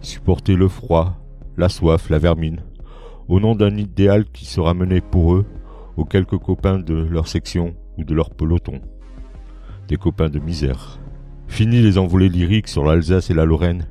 supporter 0.00 0.56
le 0.56 0.68
froid, 0.68 1.18
la 1.58 1.68
soif, 1.68 2.08
la 2.08 2.18
vermine, 2.18 2.62
au 3.28 3.40
nom 3.40 3.54
d'un 3.54 3.76
idéal 3.76 4.24
qui 4.32 4.46
se 4.46 4.60
ramenait 4.60 5.02
pour 5.02 5.34
eux 5.34 5.44
aux 5.98 6.06
quelques 6.06 6.38
copains 6.38 6.78
de 6.78 6.94
leur 6.94 7.28
section 7.28 7.74
ou 7.98 8.04
de 8.04 8.14
leur 8.14 8.30
peloton. 8.30 8.80
Des 9.88 9.96
copains 9.96 10.30
de 10.30 10.38
misère. 10.38 11.00
Fini 11.48 11.82
les 11.82 11.98
envolées 11.98 12.28
lyriques 12.30 12.68
sur 12.68 12.84
l'Alsace 12.84 13.30
et 13.30 13.34
la 13.34 13.44
Lorraine. 13.44 13.86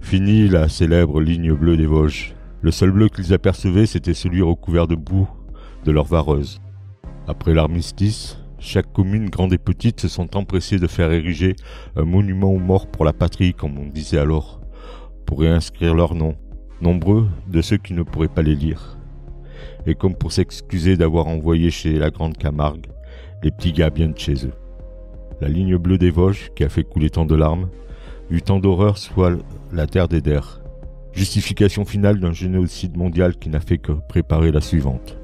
Fini 0.00 0.48
la 0.48 0.68
célèbre 0.68 1.20
ligne 1.20 1.52
bleue 1.52 1.76
des 1.76 1.86
Vosges. 1.86 2.34
Le 2.62 2.70
seul 2.70 2.90
bleu 2.90 3.08
qu'ils 3.08 3.32
apercevaient, 3.32 3.86
c'était 3.86 4.14
celui 4.14 4.42
recouvert 4.42 4.86
de 4.86 4.94
boue 4.94 5.28
de 5.84 5.92
leur 5.92 6.04
vareuse. 6.04 6.60
Après 7.26 7.54
l'armistice, 7.54 8.38
chaque 8.58 8.92
commune, 8.92 9.30
grande 9.30 9.52
et 9.52 9.58
petite, 9.58 10.00
se 10.00 10.08
sont 10.08 10.36
empressées 10.36 10.78
de 10.78 10.86
faire 10.86 11.12
ériger 11.12 11.56
un 11.96 12.04
monument 12.04 12.52
aux 12.52 12.58
morts 12.58 12.86
pour 12.86 13.04
la 13.04 13.12
patrie, 13.12 13.54
comme 13.54 13.78
on 13.78 13.86
disait 13.86 14.18
alors, 14.18 14.60
pour 15.26 15.40
réinscrire 15.40 15.94
leurs 15.94 16.14
noms, 16.14 16.36
nombreux 16.80 17.28
de 17.48 17.62
ceux 17.62 17.78
qui 17.78 17.94
ne 17.94 18.02
pourraient 18.02 18.28
pas 18.28 18.42
les 18.42 18.56
lire 18.56 18.96
et 19.86 19.94
comme 19.94 20.14
pour 20.14 20.32
s'excuser 20.32 20.96
d'avoir 20.96 21.26
envoyé 21.26 21.70
chez 21.70 21.98
la 21.98 22.10
Grande 22.10 22.36
Camargue 22.36 22.86
les 23.42 23.50
petits 23.50 23.72
gars 23.72 23.90
bien 23.90 24.08
de 24.08 24.18
chez 24.18 24.46
eux. 24.46 24.52
La 25.40 25.48
ligne 25.48 25.78
bleue 25.78 25.96
des 25.96 26.10
Vosges, 26.10 26.50
qui 26.54 26.64
a 26.64 26.68
fait 26.68 26.84
couler 26.84 27.08
tant 27.08 27.24
de 27.24 27.34
larmes, 27.34 27.70
eut 28.30 28.42
tant 28.42 28.60
d'horreur, 28.60 28.98
soit 28.98 29.32
la 29.72 29.86
terre 29.86 30.08
d'Eder. 30.08 30.40
Justification 31.12 31.84
finale 31.84 32.20
d'un 32.20 32.32
génocide 32.32 32.96
mondial 32.96 33.36
qui 33.36 33.48
n'a 33.48 33.60
fait 33.60 33.78
que 33.78 33.92
préparer 33.92 34.52
la 34.52 34.60
suivante. 34.60 35.18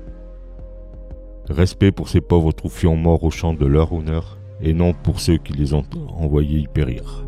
Respect 1.48 1.92
pour 1.92 2.08
ces 2.08 2.20
pauvres 2.20 2.52
troufions 2.52 2.96
morts 2.96 3.22
au 3.22 3.30
champ 3.30 3.54
de 3.54 3.66
leur 3.66 3.92
honneur, 3.92 4.38
et 4.60 4.74
non 4.74 4.92
pour 4.92 5.20
ceux 5.20 5.36
qui 5.36 5.52
les 5.52 5.74
ont 5.74 5.84
envoyés 6.16 6.58
y 6.60 6.66
périr. 6.66 7.24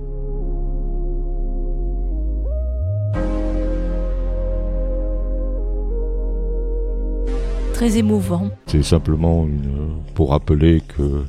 Très 7.73 7.97
émouvant. 7.97 8.50
C'est 8.66 8.82
simplement 8.82 9.44
une, 9.44 10.02
pour 10.14 10.30
rappeler 10.30 10.80
que 10.80 11.23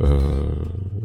euh, 0.00 0.18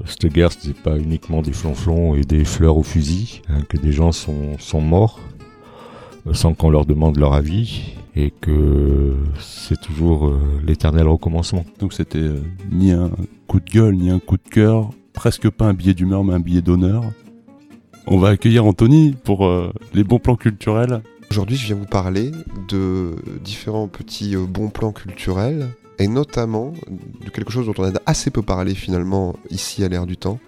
cette 0.05 0.27
guerre, 0.27 0.51
ce 0.51 0.67
n'est 0.67 0.73
pas 0.73 0.97
uniquement 0.97 1.41
des 1.41 1.51
flonflons 1.53 2.15
et 2.15 2.21
des 2.21 2.45
fleurs 2.45 2.77
au 2.77 2.83
fusil, 2.83 3.41
hein, 3.49 3.61
que 3.67 3.77
des 3.77 3.91
gens 3.91 4.11
sont, 4.11 4.57
sont 4.59 4.81
morts 4.81 5.19
euh, 6.25 6.33
sans 6.33 6.53
qu'on 6.53 6.69
leur 6.69 6.85
demande 6.85 7.17
leur 7.17 7.33
avis 7.33 7.97
et 8.17 8.31
que 8.31 9.15
c'est 9.39 9.79
toujours 9.79 10.27
euh, 10.27 10.39
l'éternel 10.65 11.07
recommencement. 11.07 11.65
Donc 11.79 11.93
c'était 11.93 12.17
euh, 12.17 12.41
ni 12.71 12.91
un 12.91 13.11
coup 13.47 13.59
de 13.59 13.69
gueule, 13.69 13.95
ni 13.95 14.09
un 14.09 14.19
coup 14.19 14.37
de 14.37 14.49
cœur, 14.49 14.89
presque 15.13 15.49
pas 15.49 15.65
un 15.65 15.73
billet 15.73 15.93
d'humeur, 15.93 16.23
mais 16.23 16.33
un 16.33 16.39
billet 16.39 16.63
d'honneur. 16.63 17.03
On 18.07 18.17
va 18.17 18.29
accueillir 18.29 18.65
Anthony 18.65 19.13
pour 19.23 19.45
euh, 19.45 19.71
les 19.93 20.03
bons 20.03 20.17
plans 20.17 20.35
culturels. 20.35 21.03
Aujourd'hui, 21.29 21.57
je 21.57 21.67
viens 21.67 21.75
vous 21.75 21.85
parler 21.85 22.31
de 22.69 23.11
différents 23.43 23.87
petits 23.87 24.35
bons 24.35 24.69
plans 24.69 24.93
culturels 24.93 25.67
et 25.99 26.07
notamment 26.07 26.73
de 27.23 27.29
quelque 27.29 27.51
chose 27.51 27.65
dont 27.65 27.73
on 27.77 27.83
a 27.83 27.99
assez 28.05 28.29
peu 28.29 28.41
parlé 28.41 28.75
finalement 28.75 29.35
ici 29.49 29.83
à 29.83 29.87
l'ère 29.87 30.05
du 30.05 30.17
temps, 30.17 30.39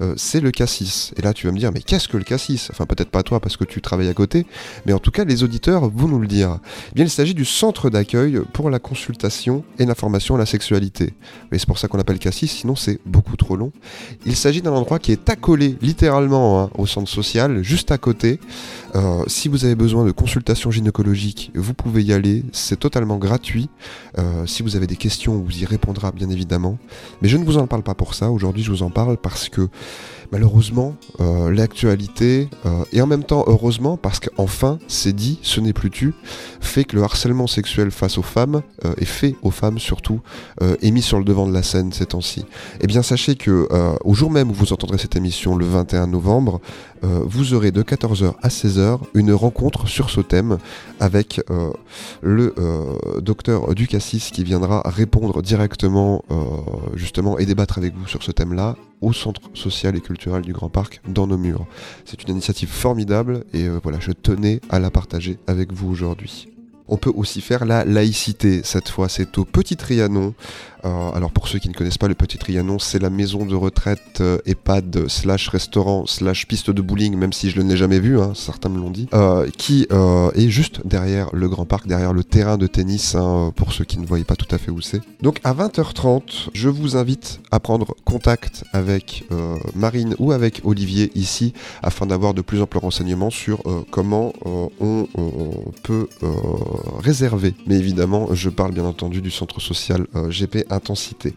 euh, 0.00 0.14
c'est 0.16 0.40
le 0.40 0.50
cassis. 0.50 1.12
Et 1.16 1.22
là 1.22 1.32
tu 1.32 1.46
vas 1.46 1.52
me 1.52 1.58
dire, 1.58 1.72
mais 1.72 1.80
qu'est-ce 1.80 2.08
que 2.08 2.16
le 2.16 2.24
cassis? 2.24 2.68
Enfin 2.70 2.86
peut-être 2.86 3.10
pas 3.10 3.22
toi 3.22 3.40
parce 3.40 3.56
que 3.56 3.64
tu 3.64 3.80
travailles 3.80 4.08
à 4.08 4.14
côté, 4.14 4.46
mais 4.86 4.92
en 4.92 4.98
tout 4.98 5.10
cas 5.10 5.24
les 5.24 5.42
auditeurs 5.42 5.88
vont 5.90 6.08
nous 6.08 6.18
le 6.18 6.26
dire. 6.26 6.58
Eh 6.90 6.94
bien 6.94 7.04
il 7.04 7.10
s'agit 7.10 7.34
du 7.34 7.44
centre 7.44 7.90
d'accueil 7.90 8.40
pour 8.52 8.70
la 8.70 8.78
consultation 8.78 9.64
et 9.78 9.86
l'information 9.86 10.34
à 10.34 10.38
la 10.38 10.46
sexualité. 10.46 11.14
Et 11.52 11.58
c'est 11.58 11.66
pour 11.66 11.78
ça 11.78 11.88
qu'on 11.88 11.96
l'appelle 11.96 12.18
cassis, 12.18 12.50
sinon 12.50 12.76
c'est 12.76 13.00
beaucoup 13.06 13.36
trop 13.36 13.56
long. 13.56 13.72
Il 14.26 14.36
s'agit 14.36 14.62
d'un 14.62 14.72
endroit 14.72 14.98
qui 14.98 15.12
est 15.12 15.28
accolé 15.30 15.76
littéralement 15.80 16.62
hein, 16.62 16.70
au 16.76 16.86
centre 16.86 17.08
social, 17.08 17.62
juste 17.62 17.90
à 17.90 17.98
côté. 17.98 18.40
Si 19.26 19.48
vous 19.48 19.64
avez 19.64 19.74
besoin 19.74 20.04
de 20.04 20.10
consultation 20.10 20.70
gynécologique, 20.70 21.50
vous 21.54 21.74
pouvez 21.74 22.02
y 22.02 22.12
aller, 22.12 22.44
c'est 22.52 22.78
totalement 22.78 23.18
gratuit. 23.18 23.68
Euh, 24.18 24.46
si 24.46 24.62
vous 24.62 24.76
avez 24.76 24.86
des 24.86 24.96
questions, 24.96 25.34
on 25.34 25.40
vous 25.40 25.62
y 25.62 25.64
répondra 25.64 26.12
bien 26.12 26.30
évidemment. 26.30 26.78
Mais 27.22 27.28
je 27.28 27.36
ne 27.36 27.44
vous 27.44 27.58
en 27.58 27.66
parle 27.66 27.82
pas 27.82 27.94
pour 27.94 28.14
ça, 28.14 28.30
aujourd'hui 28.30 28.62
je 28.62 28.70
vous 28.70 28.82
en 28.82 28.90
parle 28.90 29.16
parce 29.16 29.48
que 29.48 29.68
malheureusement, 30.32 30.94
euh, 31.20 31.50
l'actualité, 31.50 32.48
euh, 32.66 32.84
et 32.92 33.00
en 33.02 33.06
même 33.06 33.24
temps 33.24 33.44
heureusement, 33.46 33.96
parce 33.96 34.20
qu'enfin, 34.20 34.78
c'est 34.88 35.12
dit, 35.12 35.38
ce 35.42 35.60
n'est 35.60 35.72
plus 35.72 35.90
tu, 35.90 36.14
fait 36.60 36.84
que 36.84 36.96
le 36.96 37.02
harcèlement 37.02 37.46
sexuel 37.46 37.90
face 37.90 38.18
aux 38.18 38.22
femmes, 38.22 38.62
et 38.98 39.04
fait 39.04 39.36
aux 39.42 39.50
femmes 39.50 39.78
surtout, 39.78 40.20
est 40.60 40.90
mis 40.90 41.02
sur 41.02 41.18
le 41.18 41.24
devant 41.24 41.46
de 41.46 41.52
la 41.52 41.62
scène 41.62 41.92
ces 41.92 42.06
temps-ci. 42.06 42.44
Eh 42.80 42.86
bien 42.86 43.02
sachez 43.02 43.34
que 43.34 43.68
au 44.04 44.14
jour 44.14 44.30
même 44.30 44.50
où 44.50 44.54
vous 44.54 44.72
entendrez 44.72 44.98
cette 44.98 45.16
émission, 45.16 45.56
le 45.56 45.66
21 45.66 46.06
novembre, 46.06 46.60
vous 47.02 47.54
aurez 47.54 47.72
de 47.72 47.82
14h 47.82 48.34
à 48.42 48.48
16h 48.48 48.79
une 49.14 49.32
rencontre 49.32 49.86
sur 49.86 50.10
ce 50.10 50.20
thème 50.20 50.58
avec 50.98 51.40
euh, 51.50 51.70
le 52.22 52.54
euh, 52.58 53.20
docteur 53.20 53.74
Ducassis 53.74 54.30
qui 54.32 54.44
viendra 54.44 54.82
répondre 54.84 55.42
directement 55.42 56.24
euh, 56.30 56.36
justement 56.94 57.38
et 57.38 57.46
débattre 57.46 57.78
avec 57.78 57.94
vous 57.94 58.06
sur 58.06 58.22
ce 58.22 58.30
thème-là 58.30 58.76
au 59.00 59.12
centre 59.12 59.40
social 59.54 59.96
et 59.96 60.00
culturel 60.00 60.42
du 60.42 60.52
Grand 60.52 60.68
Parc 60.68 61.00
dans 61.08 61.26
nos 61.26 61.38
murs. 61.38 61.66
C'est 62.04 62.22
une 62.22 62.30
initiative 62.30 62.68
formidable 62.68 63.44
et 63.54 63.66
voilà, 63.82 63.98
je 63.98 64.12
tenais 64.12 64.60
à 64.68 64.78
la 64.78 64.90
partager 64.90 65.38
avec 65.46 65.72
vous 65.72 65.90
aujourd'hui. 65.90 66.49
On 66.90 66.96
peut 66.96 67.12
aussi 67.14 67.40
faire 67.40 67.64
la 67.64 67.84
laïcité. 67.84 68.62
Cette 68.64 68.88
fois, 68.88 69.08
c'est 69.08 69.38
au 69.38 69.44
Petit 69.44 69.76
Trianon. 69.76 70.34
Euh, 70.84 71.10
alors 71.12 71.30
pour 71.30 71.48
ceux 71.48 71.58
qui 71.58 71.68
ne 71.68 71.74
connaissent 71.74 71.98
pas 71.98 72.08
le 72.08 72.14
Petit 72.14 72.38
Trianon, 72.38 72.78
c'est 72.78 72.98
la 72.98 73.10
maison 73.10 73.44
de 73.44 73.54
retraite 73.54 74.20
euh, 74.20 74.38
EHPAD 74.46 75.08
slash 75.08 75.48
restaurant 75.48 76.06
slash 76.06 76.46
piste 76.46 76.70
de 76.70 76.82
bowling, 76.82 77.16
même 77.16 77.32
si 77.32 77.50
je 77.50 77.60
ne 77.60 77.70
l'ai 77.70 77.76
jamais 77.76 78.00
vu, 78.00 78.18
hein, 78.18 78.32
certains 78.34 78.68
me 78.68 78.78
l'ont 78.78 78.90
dit, 78.90 79.08
euh, 79.12 79.48
qui 79.56 79.86
est 79.90 80.48
juste 80.48 80.86
derrière 80.86 81.28
le 81.32 81.48
Grand 81.48 81.66
Parc, 81.66 81.86
derrière 81.86 82.12
le 82.12 82.24
terrain 82.24 82.56
de 82.56 82.66
tennis, 82.66 83.14
hein, 83.14 83.52
pour 83.54 83.72
ceux 83.72 83.84
qui 83.84 83.98
ne 83.98 84.06
voyaient 84.06 84.24
pas 84.24 84.36
tout 84.36 84.52
à 84.54 84.58
fait 84.58 84.70
où 84.70 84.80
c'est. 84.80 85.00
Donc 85.20 85.40
à 85.44 85.52
20h30, 85.52 86.48
je 86.54 86.68
vous 86.68 86.96
invite 86.96 87.40
à 87.50 87.60
prendre 87.60 87.94
contact 88.04 88.64
avec 88.72 89.24
Marine 89.74 90.14
ou 90.18 90.32
avec 90.32 90.62
Olivier 90.64 91.10
ici, 91.14 91.52
afin 91.82 92.06
d'avoir 92.06 92.34
de 92.34 92.42
plus 92.42 92.62
amples 92.62 92.78
renseignements 92.78 93.30
sur 93.30 93.62
comment 93.90 94.32
on, 94.80 95.06
peut 95.82 96.08
réserver. 96.98 97.54
Mais 97.66 97.76
évidemment, 97.76 98.28
je 98.32 98.50
parle 98.50 98.72
bien 98.72 98.84
entendu 98.84 99.20
du 99.20 99.30
centre 99.30 99.60
social 99.60 100.06
GP 100.28 100.66
intensité. 100.70 101.34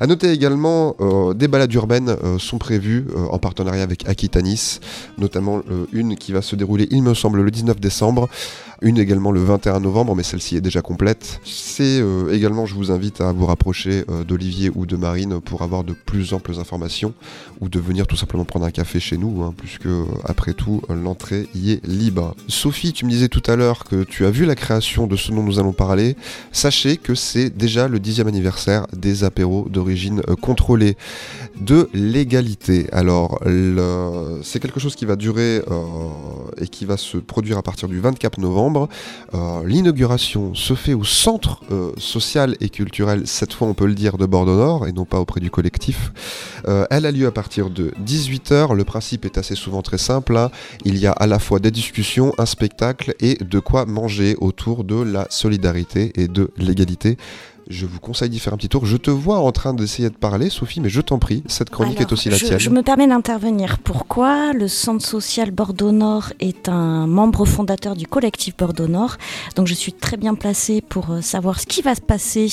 A 0.00 0.06
noter 0.06 0.30
également, 0.32 0.96
euh, 1.00 1.34
des 1.34 1.46
balades 1.46 1.72
urbaines 1.74 2.16
euh, 2.24 2.38
sont 2.38 2.58
prévues 2.58 3.06
euh, 3.14 3.26
en 3.30 3.38
partenariat 3.38 3.82
avec 3.82 4.08
Aquitanis, 4.08 4.80
notamment 5.18 5.62
une 5.92 6.16
qui 6.16 6.32
va 6.32 6.42
se 6.42 6.56
dérouler, 6.56 6.88
il 6.90 7.02
me 7.02 7.14
semble, 7.14 7.42
le 7.42 7.50
19 7.50 7.78
décembre 7.80 8.28
une 8.82 8.98
également 8.98 9.30
le 9.30 9.40
21 9.40 9.80
novembre, 9.80 10.14
mais 10.14 10.22
celle-ci 10.22 10.56
est 10.56 10.60
déjà 10.60 10.80
complète. 10.80 11.40
C'est 11.44 12.00
euh, 12.00 12.32
également, 12.32 12.66
je 12.66 12.74
vous 12.74 12.90
invite 12.90 13.20
à 13.20 13.32
vous 13.32 13.46
rapprocher 13.46 14.04
euh, 14.08 14.24
d'Olivier 14.24 14.70
ou 14.74 14.86
de 14.86 14.96
Marine 14.96 15.40
pour 15.40 15.62
avoir 15.62 15.84
de 15.84 15.92
plus 15.92 16.32
amples 16.32 16.58
informations 16.58 17.12
ou 17.60 17.68
de 17.68 17.78
venir 17.78 18.06
tout 18.06 18.16
simplement 18.16 18.44
prendre 18.44 18.64
un 18.64 18.70
café 18.70 18.98
chez 18.98 19.18
nous, 19.18 19.42
hein, 19.42 19.54
puisque 19.56 19.86
euh, 19.86 20.04
après 20.24 20.54
tout, 20.54 20.80
l'entrée 20.88 21.46
y 21.54 21.72
est 21.72 21.86
libre. 21.86 22.34
Sophie, 22.48 22.92
tu 22.92 23.04
me 23.04 23.10
disais 23.10 23.28
tout 23.28 23.42
à 23.46 23.56
l'heure 23.56 23.84
que 23.84 24.02
tu 24.02 24.24
as 24.24 24.30
vu 24.30 24.46
la 24.46 24.54
création 24.54 24.79
de 24.80 25.16
ce 25.16 25.30
dont 25.32 25.42
nous 25.42 25.58
allons 25.58 25.72
parler. 25.72 26.16
Sachez 26.52 26.96
que 26.96 27.14
c'est 27.14 27.50
déjà 27.50 27.88
le 27.88 27.98
dixième 28.00 28.28
anniversaire 28.28 28.86
des 28.96 29.24
apéros 29.24 29.66
d'origine 29.70 30.22
contrôlée 30.40 30.96
de 31.60 31.88
l'égalité. 31.92 32.86
Alors, 32.92 33.40
c'est 34.42 34.60
quelque 34.60 34.80
chose 34.80 34.96
qui 34.96 35.04
va 35.04 35.16
durer 35.16 35.62
et 36.60 36.68
qui 36.68 36.84
va 36.84 36.96
se 36.96 37.18
produire 37.18 37.58
à 37.58 37.62
partir 37.62 37.88
du 37.88 38.00
24 38.00 38.38
novembre 38.38 38.88
euh, 39.34 39.62
l'inauguration 39.64 40.54
se 40.54 40.74
fait 40.74 40.94
au 40.94 41.04
centre 41.04 41.62
euh, 41.70 41.92
social 41.98 42.56
et 42.60 42.68
culturel, 42.68 43.26
cette 43.26 43.52
fois 43.52 43.68
on 43.68 43.74
peut 43.74 43.86
le 43.86 43.94
dire, 43.94 44.18
de 44.18 44.26
Bordeaux 44.26 44.56
Nord 44.56 44.86
et 44.86 44.92
non 44.92 45.04
pas 45.04 45.18
auprès 45.18 45.40
du 45.40 45.50
collectif. 45.50 46.12
Euh, 46.68 46.86
elle 46.90 47.06
a 47.06 47.10
lieu 47.10 47.26
à 47.26 47.30
partir 47.30 47.70
de 47.70 47.92
18h. 48.04 48.74
Le 48.74 48.84
principe 48.84 49.24
est 49.24 49.38
assez 49.38 49.54
souvent 49.54 49.82
très 49.82 49.98
simple. 49.98 50.36
Hein. 50.36 50.50
Il 50.84 50.98
y 50.98 51.06
a 51.06 51.12
à 51.12 51.26
la 51.26 51.38
fois 51.38 51.58
des 51.58 51.70
discussions, 51.70 52.34
un 52.38 52.46
spectacle 52.46 53.14
et 53.20 53.36
de 53.36 53.58
quoi 53.58 53.86
manger 53.86 54.36
autour 54.40 54.59
de 54.84 55.02
la 55.02 55.26
solidarité 55.30 56.12
et 56.16 56.28
de 56.28 56.50
l'égalité 56.56 57.16
je 57.70 57.86
vous 57.86 58.00
conseille 58.00 58.28
d'y 58.28 58.40
faire 58.40 58.52
un 58.52 58.56
petit 58.56 58.68
tour. 58.68 58.84
Je 58.84 58.96
te 58.96 59.10
vois 59.10 59.38
en 59.38 59.52
train 59.52 59.72
d'essayer 59.72 60.10
de 60.10 60.16
parler, 60.16 60.50
Sophie, 60.50 60.80
mais 60.80 60.88
je 60.90 61.00
t'en 61.00 61.18
prie, 61.18 61.42
cette 61.46 61.70
chronique 61.70 62.00
est 62.00 62.12
aussi 62.12 62.28
la 62.28 62.36
tienne. 62.36 62.58
Je 62.58 62.68
me 62.68 62.82
permets 62.82 63.06
d'intervenir. 63.06 63.78
Pourquoi 63.78 64.52
le 64.52 64.66
Centre 64.66 65.06
social 65.06 65.52
Bordeaux 65.52 65.92
Nord 65.92 66.32
est 66.40 66.68
un 66.68 67.06
membre 67.06 67.44
fondateur 67.44 67.94
du 67.94 68.06
collectif 68.06 68.56
Bordeaux 68.56 68.88
Nord? 68.88 69.16
Donc 69.54 69.68
je 69.68 69.74
suis 69.74 69.92
très 69.92 70.16
bien 70.16 70.34
placée 70.34 70.80
pour 70.80 71.10
euh, 71.10 71.20
savoir 71.20 71.60
ce 71.60 71.66
qui 71.66 71.80
va 71.80 71.94
se 71.94 72.00
passer 72.00 72.48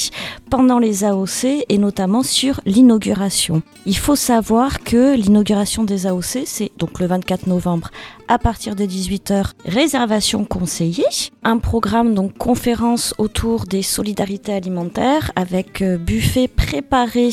pendant 0.51 0.77
les 0.77 1.03
AOC 1.03 1.65
et 1.67 1.77
notamment 1.79 2.21
sur 2.21 2.61
l'inauguration. 2.65 3.63
Il 3.87 3.97
faut 3.97 4.15
savoir 4.15 4.83
que 4.83 5.15
l'inauguration 5.15 5.83
des 5.83 6.05
AOC, 6.05 6.43
c'est 6.45 6.71
donc 6.77 6.99
le 6.99 7.07
24 7.07 7.47
novembre 7.47 7.89
à 8.27 8.37
partir 8.37 8.75
de 8.75 8.83
18h, 8.83 9.51
réservation 9.65 10.45
conseillée. 10.45 11.05
Un 11.43 11.57
programme, 11.57 12.13
donc 12.13 12.37
conférence 12.37 13.13
autour 13.17 13.65
des 13.65 13.81
solidarités 13.81 14.53
alimentaires 14.53 15.31
avec 15.35 15.81
euh, 15.81 15.97
buffet 15.97 16.47
préparé 16.47 17.29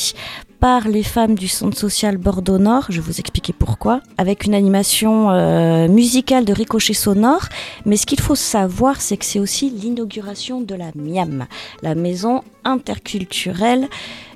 par 0.60 0.88
les 0.88 1.02
femmes 1.02 1.34
du 1.34 1.46
Centre 1.46 1.76
social 1.76 2.16
Bordeaux 2.16 2.56
Nord, 2.56 2.86
je 2.88 2.94
vais 3.00 3.06
vous 3.06 3.20
expliquer 3.20 3.52
pourquoi, 3.52 4.00
avec 4.16 4.46
une 4.46 4.54
animation 4.54 5.30
euh, 5.30 5.88
musicale 5.88 6.46
de 6.46 6.54
ricochet 6.54 6.94
sonore. 6.94 7.48
Mais 7.84 7.98
ce 7.98 8.06
qu'il 8.06 8.20
faut 8.20 8.34
savoir, 8.34 9.02
c'est 9.02 9.18
que 9.18 9.26
c'est 9.26 9.40
aussi 9.40 9.68
l'inauguration 9.68 10.62
de 10.62 10.74
la 10.74 10.86
MIAM, 10.94 11.46
la 11.82 11.94
maison 11.94 12.42
interculturelle 12.64 13.88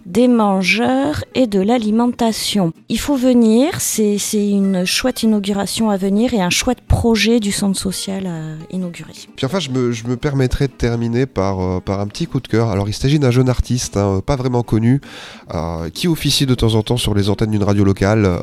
des 0.09 0.27
mangeurs 0.27 1.23
et 1.35 1.47
de 1.47 1.61
l'alimentation. 1.61 2.73
Il 2.89 2.99
faut 2.99 3.17
venir, 3.17 3.81
c'est 3.81 4.17
une 4.33 4.85
chouette 4.87 5.23
inauguration 5.23 5.91
à 5.91 5.97
venir 5.99 6.33
et 6.33 6.41
un 6.41 6.51
chouette 6.51 6.81
projet 6.81 7.41
du 7.41 7.53
centre 7.53 7.79
social 7.79 8.27
à 8.27 8.75
inaugurer. 8.75 9.13
Puis 9.37 9.45
enfin, 9.45 9.61
je 9.61 9.71
me, 9.71 9.93
je 9.93 10.07
me 10.07 10.17
permettrai 10.17 10.67
de 10.67 10.73
terminer 10.73 11.27
par, 11.27 11.61
euh, 11.61 11.81
par 11.81 12.01
un 12.01 12.07
petit 12.07 12.27
coup 12.27 12.41
de 12.41 12.49
cœur. 12.49 12.71
Alors, 12.71 12.89
il 12.89 12.95
s'agit 12.95 13.19
d'un 13.19 13.31
jeune 13.31 13.51
artiste, 13.51 13.99
hein, 13.99 14.23
pas 14.25 14.37
vraiment 14.37 14.63
connu, 14.63 15.01
euh, 15.55 15.91
qui 15.91 16.09
officie 16.09 16.47
de 16.47 16.55
temps 16.55 16.75
en 16.75 16.83
temps 16.83 16.97
sur 16.97 17.15
les 17.15 17.29
antennes 17.29 17.51
d'une 17.51 17.63
radio 17.63 17.85
locale. 17.85 18.25
Euh, 18.25 18.39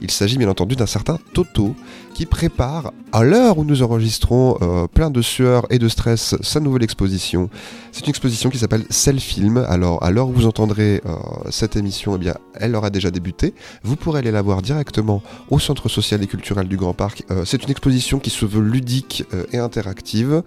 il 0.00 0.10
s'agit 0.10 0.38
bien 0.38 0.48
entendu 0.48 0.76
d'un 0.76 0.86
certain 0.86 1.18
Toto, 1.34 1.74
qui 2.20 2.26
prépare, 2.26 2.92
à 3.12 3.22
l'heure 3.24 3.56
où 3.56 3.64
nous 3.64 3.82
enregistrons, 3.82 4.58
plein 4.92 5.08
de 5.08 5.22
sueur 5.22 5.64
et 5.70 5.78
de 5.78 5.88
stress, 5.88 6.36
sa 6.42 6.60
nouvelle 6.60 6.82
exposition. 6.82 7.48
C'est 7.92 8.04
une 8.04 8.10
exposition 8.10 8.50
qui 8.50 8.58
s'appelle 8.58 8.84
Cell 8.88 9.18
Film. 9.18 9.64
Alors, 9.68 10.02
à 10.02 10.10
l'heure 10.10 10.28
où 10.28 10.32
vous 10.32 10.46
entendez 10.46 11.00
euh, 11.06 11.16
cette 11.50 11.76
émission, 11.76 12.14
eh 12.14 12.18
bien, 12.18 12.34
elle 12.54 12.76
aura 12.76 12.90
déjà 12.90 13.10
débuté. 13.10 13.52
Vous 13.82 13.96
pourrez 13.96 14.20
aller 14.20 14.30
la 14.30 14.42
voir 14.42 14.62
directement 14.62 15.22
au 15.50 15.58
Centre 15.58 15.88
social 15.88 16.22
et 16.22 16.26
culturel 16.26 16.68
du 16.68 16.76
Grand 16.76 16.94
Parc. 16.94 17.24
Euh, 17.30 17.44
c'est 17.44 17.64
une 17.64 17.70
exposition 17.70 18.20
qui 18.20 18.30
se 18.30 18.46
veut 18.46 18.62
ludique 18.62 19.24
euh, 19.34 19.44
et 19.52 19.58
interactive. 19.58 20.42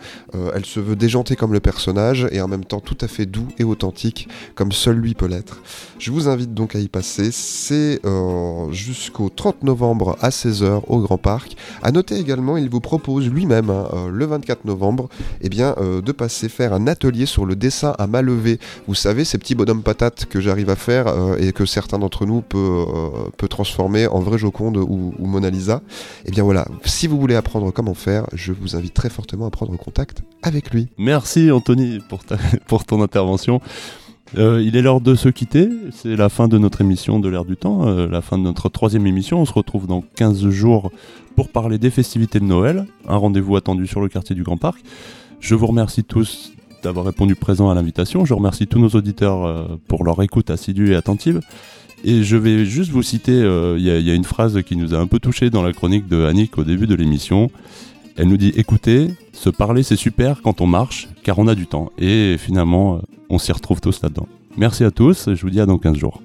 elle 0.55 0.65
se 0.65 0.79
veut 0.79 0.95
déjantée 0.95 1.35
comme 1.35 1.53
le 1.53 1.59
personnage 1.59 2.27
et 2.31 2.41
en 2.41 2.47
même 2.47 2.65
temps 2.65 2.79
tout 2.79 2.97
à 3.01 3.07
fait 3.07 3.25
doux 3.25 3.47
et 3.57 3.63
authentique 3.63 4.27
comme 4.55 4.71
seul 4.71 4.97
lui 4.97 5.13
peut 5.13 5.27
l'être. 5.27 5.61
Je 5.99 6.11
vous 6.11 6.27
invite 6.27 6.53
donc 6.53 6.75
à 6.75 6.79
y 6.79 6.87
passer. 6.87 7.31
C'est 7.31 8.01
jusqu'au 8.71 9.29
30 9.29 9.63
novembre 9.63 10.17
à 10.21 10.29
16h 10.29 10.81
au 10.87 10.99
Grand 10.99 11.17
Parc. 11.17 11.55
À 11.81 11.91
noter 11.91 12.17
également, 12.17 12.57
il 12.57 12.69
vous 12.69 12.81
propose 12.81 13.29
lui-même 13.29 13.69
hein, 13.69 13.87
le 14.11 14.25
24 14.25 14.65
novembre 14.65 15.09
eh 15.41 15.49
bien, 15.49 15.75
de 15.79 16.11
passer 16.11 16.49
faire 16.49 16.73
un 16.73 16.87
atelier 16.87 17.25
sur 17.25 17.45
le 17.45 17.55
dessin 17.55 17.93
à 17.97 18.07
main 18.07 18.21
levée. 18.21 18.59
Vous 18.87 18.95
savez, 18.95 19.25
ces 19.25 19.37
petits 19.37 19.55
bonhommes 19.55 19.83
patates 19.83 20.25
que 20.25 20.39
j'arrive 20.39 20.69
à 20.69 20.75
faire 20.75 21.07
euh, 21.07 21.37
et 21.37 21.51
que 21.53 21.65
certains 21.65 21.99
d'entre 21.99 22.25
nous 22.25 22.41
peut, 22.41 22.57
euh, 22.57 23.29
peut 23.37 23.47
transformer 23.47 24.07
en 24.07 24.19
vrai 24.19 24.37
Joconde 24.37 24.77
ou, 24.77 25.13
Mona 25.19 25.49
Lisa, 25.49 25.81
eh 26.25 26.31
bien 26.31 26.43
voilà, 26.43 26.65
si 26.85 27.07
vous 27.07 27.19
voulez 27.19 27.35
apprendre 27.35 27.71
comment 27.71 27.93
faire, 27.93 28.25
je 28.33 28.51
vous 28.51 28.75
invite 28.75 28.93
très 28.93 29.09
fortement 29.09 29.47
à 29.47 29.49
prendre 29.49 29.75
contact 29.77 30.21
avec 30.41 30.71
lui. 30.71 30.89
Merci 30.97 31.51
Anthony 31.51 31.99
pour 32.67 32.83
ton 32.85 33.01
intervention. 33.01 33.61
Euh, 34.37 34.63
il 34.63 34.75
est 34.75 34.81
l'heure 34.81 35.01
de 35.01 35.15
se 35.15 35.29
quitter. 35.29 35.69
C'est 35.91 36.15
la 36.15 36.29
fin 36.29 36.47
de 36.47 36.57
notre 36.57 36.81
émission 36.81 37.19
de 37.19 37.29
l'air 37.29 37.45
du 37.45 37.55
temps, 37.55 37.85
la 37.85 38.21
fin 38.21 38.37
de 38.37 38.43
notre 38.43 38.69
troisième 38.69 39.05
émission. 39.05 39.41
On 39.41 39.45
se 39.45 39.53
retrouve 39.53 39.87
dans 39.87 40.03
15 40.15 40.49
jours 40.49 40.91
pour 41.35 41.49
parler 41.49 41.77
des 41.77 41.89
festivités 41.89 42.39
de 42.39 42.45
Noël. 42.45 42.85
Un 43.07 43.17
rendez-vous 43.17 43.55
attendu 43.55 43.87
sur 43.87 44.01
le 44.01 44.09
quartier 44.09 44.35
du 44.35 44.43
Grand 44.43 44.57
Parc. 44.57 44.81
Je 45.39 45.55
vous 45.55 45.67
remercie 45.67 46.03
tous 46.03 46.53
d'avoir 46.83 47.05
répondu 47.05 47.35
présent 47.35 47.69
à 47.69 47.75
l'invitation. 47.75 48.25
Je 48.25 48.33
remercie 48.33 48.67
tous 48.67 48.79
nos 48.79 48.89
auditeurs 48.89 49.45
euh, 49.45 49.65
pour 49.87 50.03
leur 50.03 50.21
écoute 50.21 50.49
assidue 50.49 50.91
et 50.91 50.95
attentive. 50.95 51.39
Et 52.03 52.23
je 52.23 52.35
vais 52.35 52.65
juste 52.65 52.91
vous 52.91 53.01
citer, 53.01 53.31
euh, 53.31 53.77
il 53.79 53.85
y, 53.85 54.11
a 54.11 54.13
une 54.13 54.25
phrase 54.25 54.61
qui 54.63 54.75
nous 54.75 54.93
a 54.93 54.97
un 54.97 55.07
peu 55.07 55.19
touché 55.19 55.49
dans 55.49 55.63
la 55.63 55.71
chronique 55.71 56.07
de 56.07 56.25
Annick 56.25 56.57
au 56.57 56.65
début 56.65 56.85
de 56.85 56.95
l'émission. 56.95 57.49
Elle 58.17 58.27
nous 58.27 58.37
dit 58.37 58.51
écoutez, 58.57 59.07
se 59.31 59.49
parler 59.49 59.83
c'est 59.83 59.95
super 59.95 60.41
quand 60.41 60.59
on 60.59 60.67
marche, 60.67 61.07
car 61.23 61.39
on 61.39 61.47
a 61.47 61.55
du 61.55 61.65
temps. 61.65 61.91
Et 61.97 62.35
finalement, 62.37 62.95
euh, 62.95 62.99
on 63.33 63.39
s'y 63.39 63.51
retrouve 63.51 63.81
tous 63.81 64.01
là-dedans. 64.01 64.27
Merci 64.57 64.83
à 64.83 64.91
tous, 64.91 65.33
je 65.33 65.41
vous 65.41 65.49
dis 65.49 65.59
à 65.59 65.65
dans 65.65 65.79
15 65.79 65.97
jours. 65.97 66.21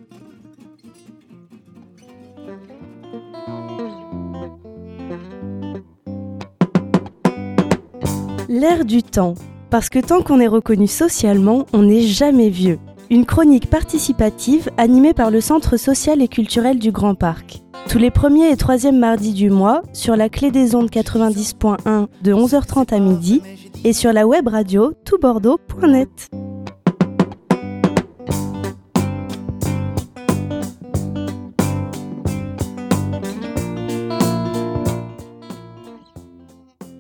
L'air 8.49 8.85
du 8.85 9.03
temps 9.03 9.35
parce 9.71 9.89
que 9.89 9.99
tant 9.99 10.23
qu'on 10.23 10.41
est 10.41 10.49
reconnu 10.49 10.87
socialement, 10.87 11.67
on 11.73 11.83
n'est 11.83 12.03
jamais 12.03 12.49
vieux. 12.49 12.79
Une 13.11 13.27
chronique 13.27 13.69
participative 13.69 14.71
animée 14.77 15.15
par 15.15 15.31
le 15.31 15.41
Centre 15.41 15.77
social 15.77 16.23
et 16.23 16.29
culturel 16.29 16.79
du 16.79 16.91
Grand 16.91 17.15
Parc. 17.15 17.63
Tous 17.89 17.99
les 17.99 18.11
premiers 18.11 18.51
et 18.51 18.57
troisièmes 18.57 18.99
mardis 18.99 19.33
du 19.33 19.51
mois, 19.51 19.83
sur 19.93 20.17
la 20.17 20.29
clé 20.29 20.51
des 20.51 20.75
ondes 20.75 20.91
90.1 20.91 22.07
de 22.23 22.33
11h30 22.35 22.95
à 22.95 22.99
midi 22.99 23.41
et 23.85 23.93
sur 23.93 24.13
la 24.13 24.27
web 24.27 24.49
radio 24.49 24.93
toutbordeaux.net. 25.05 26.31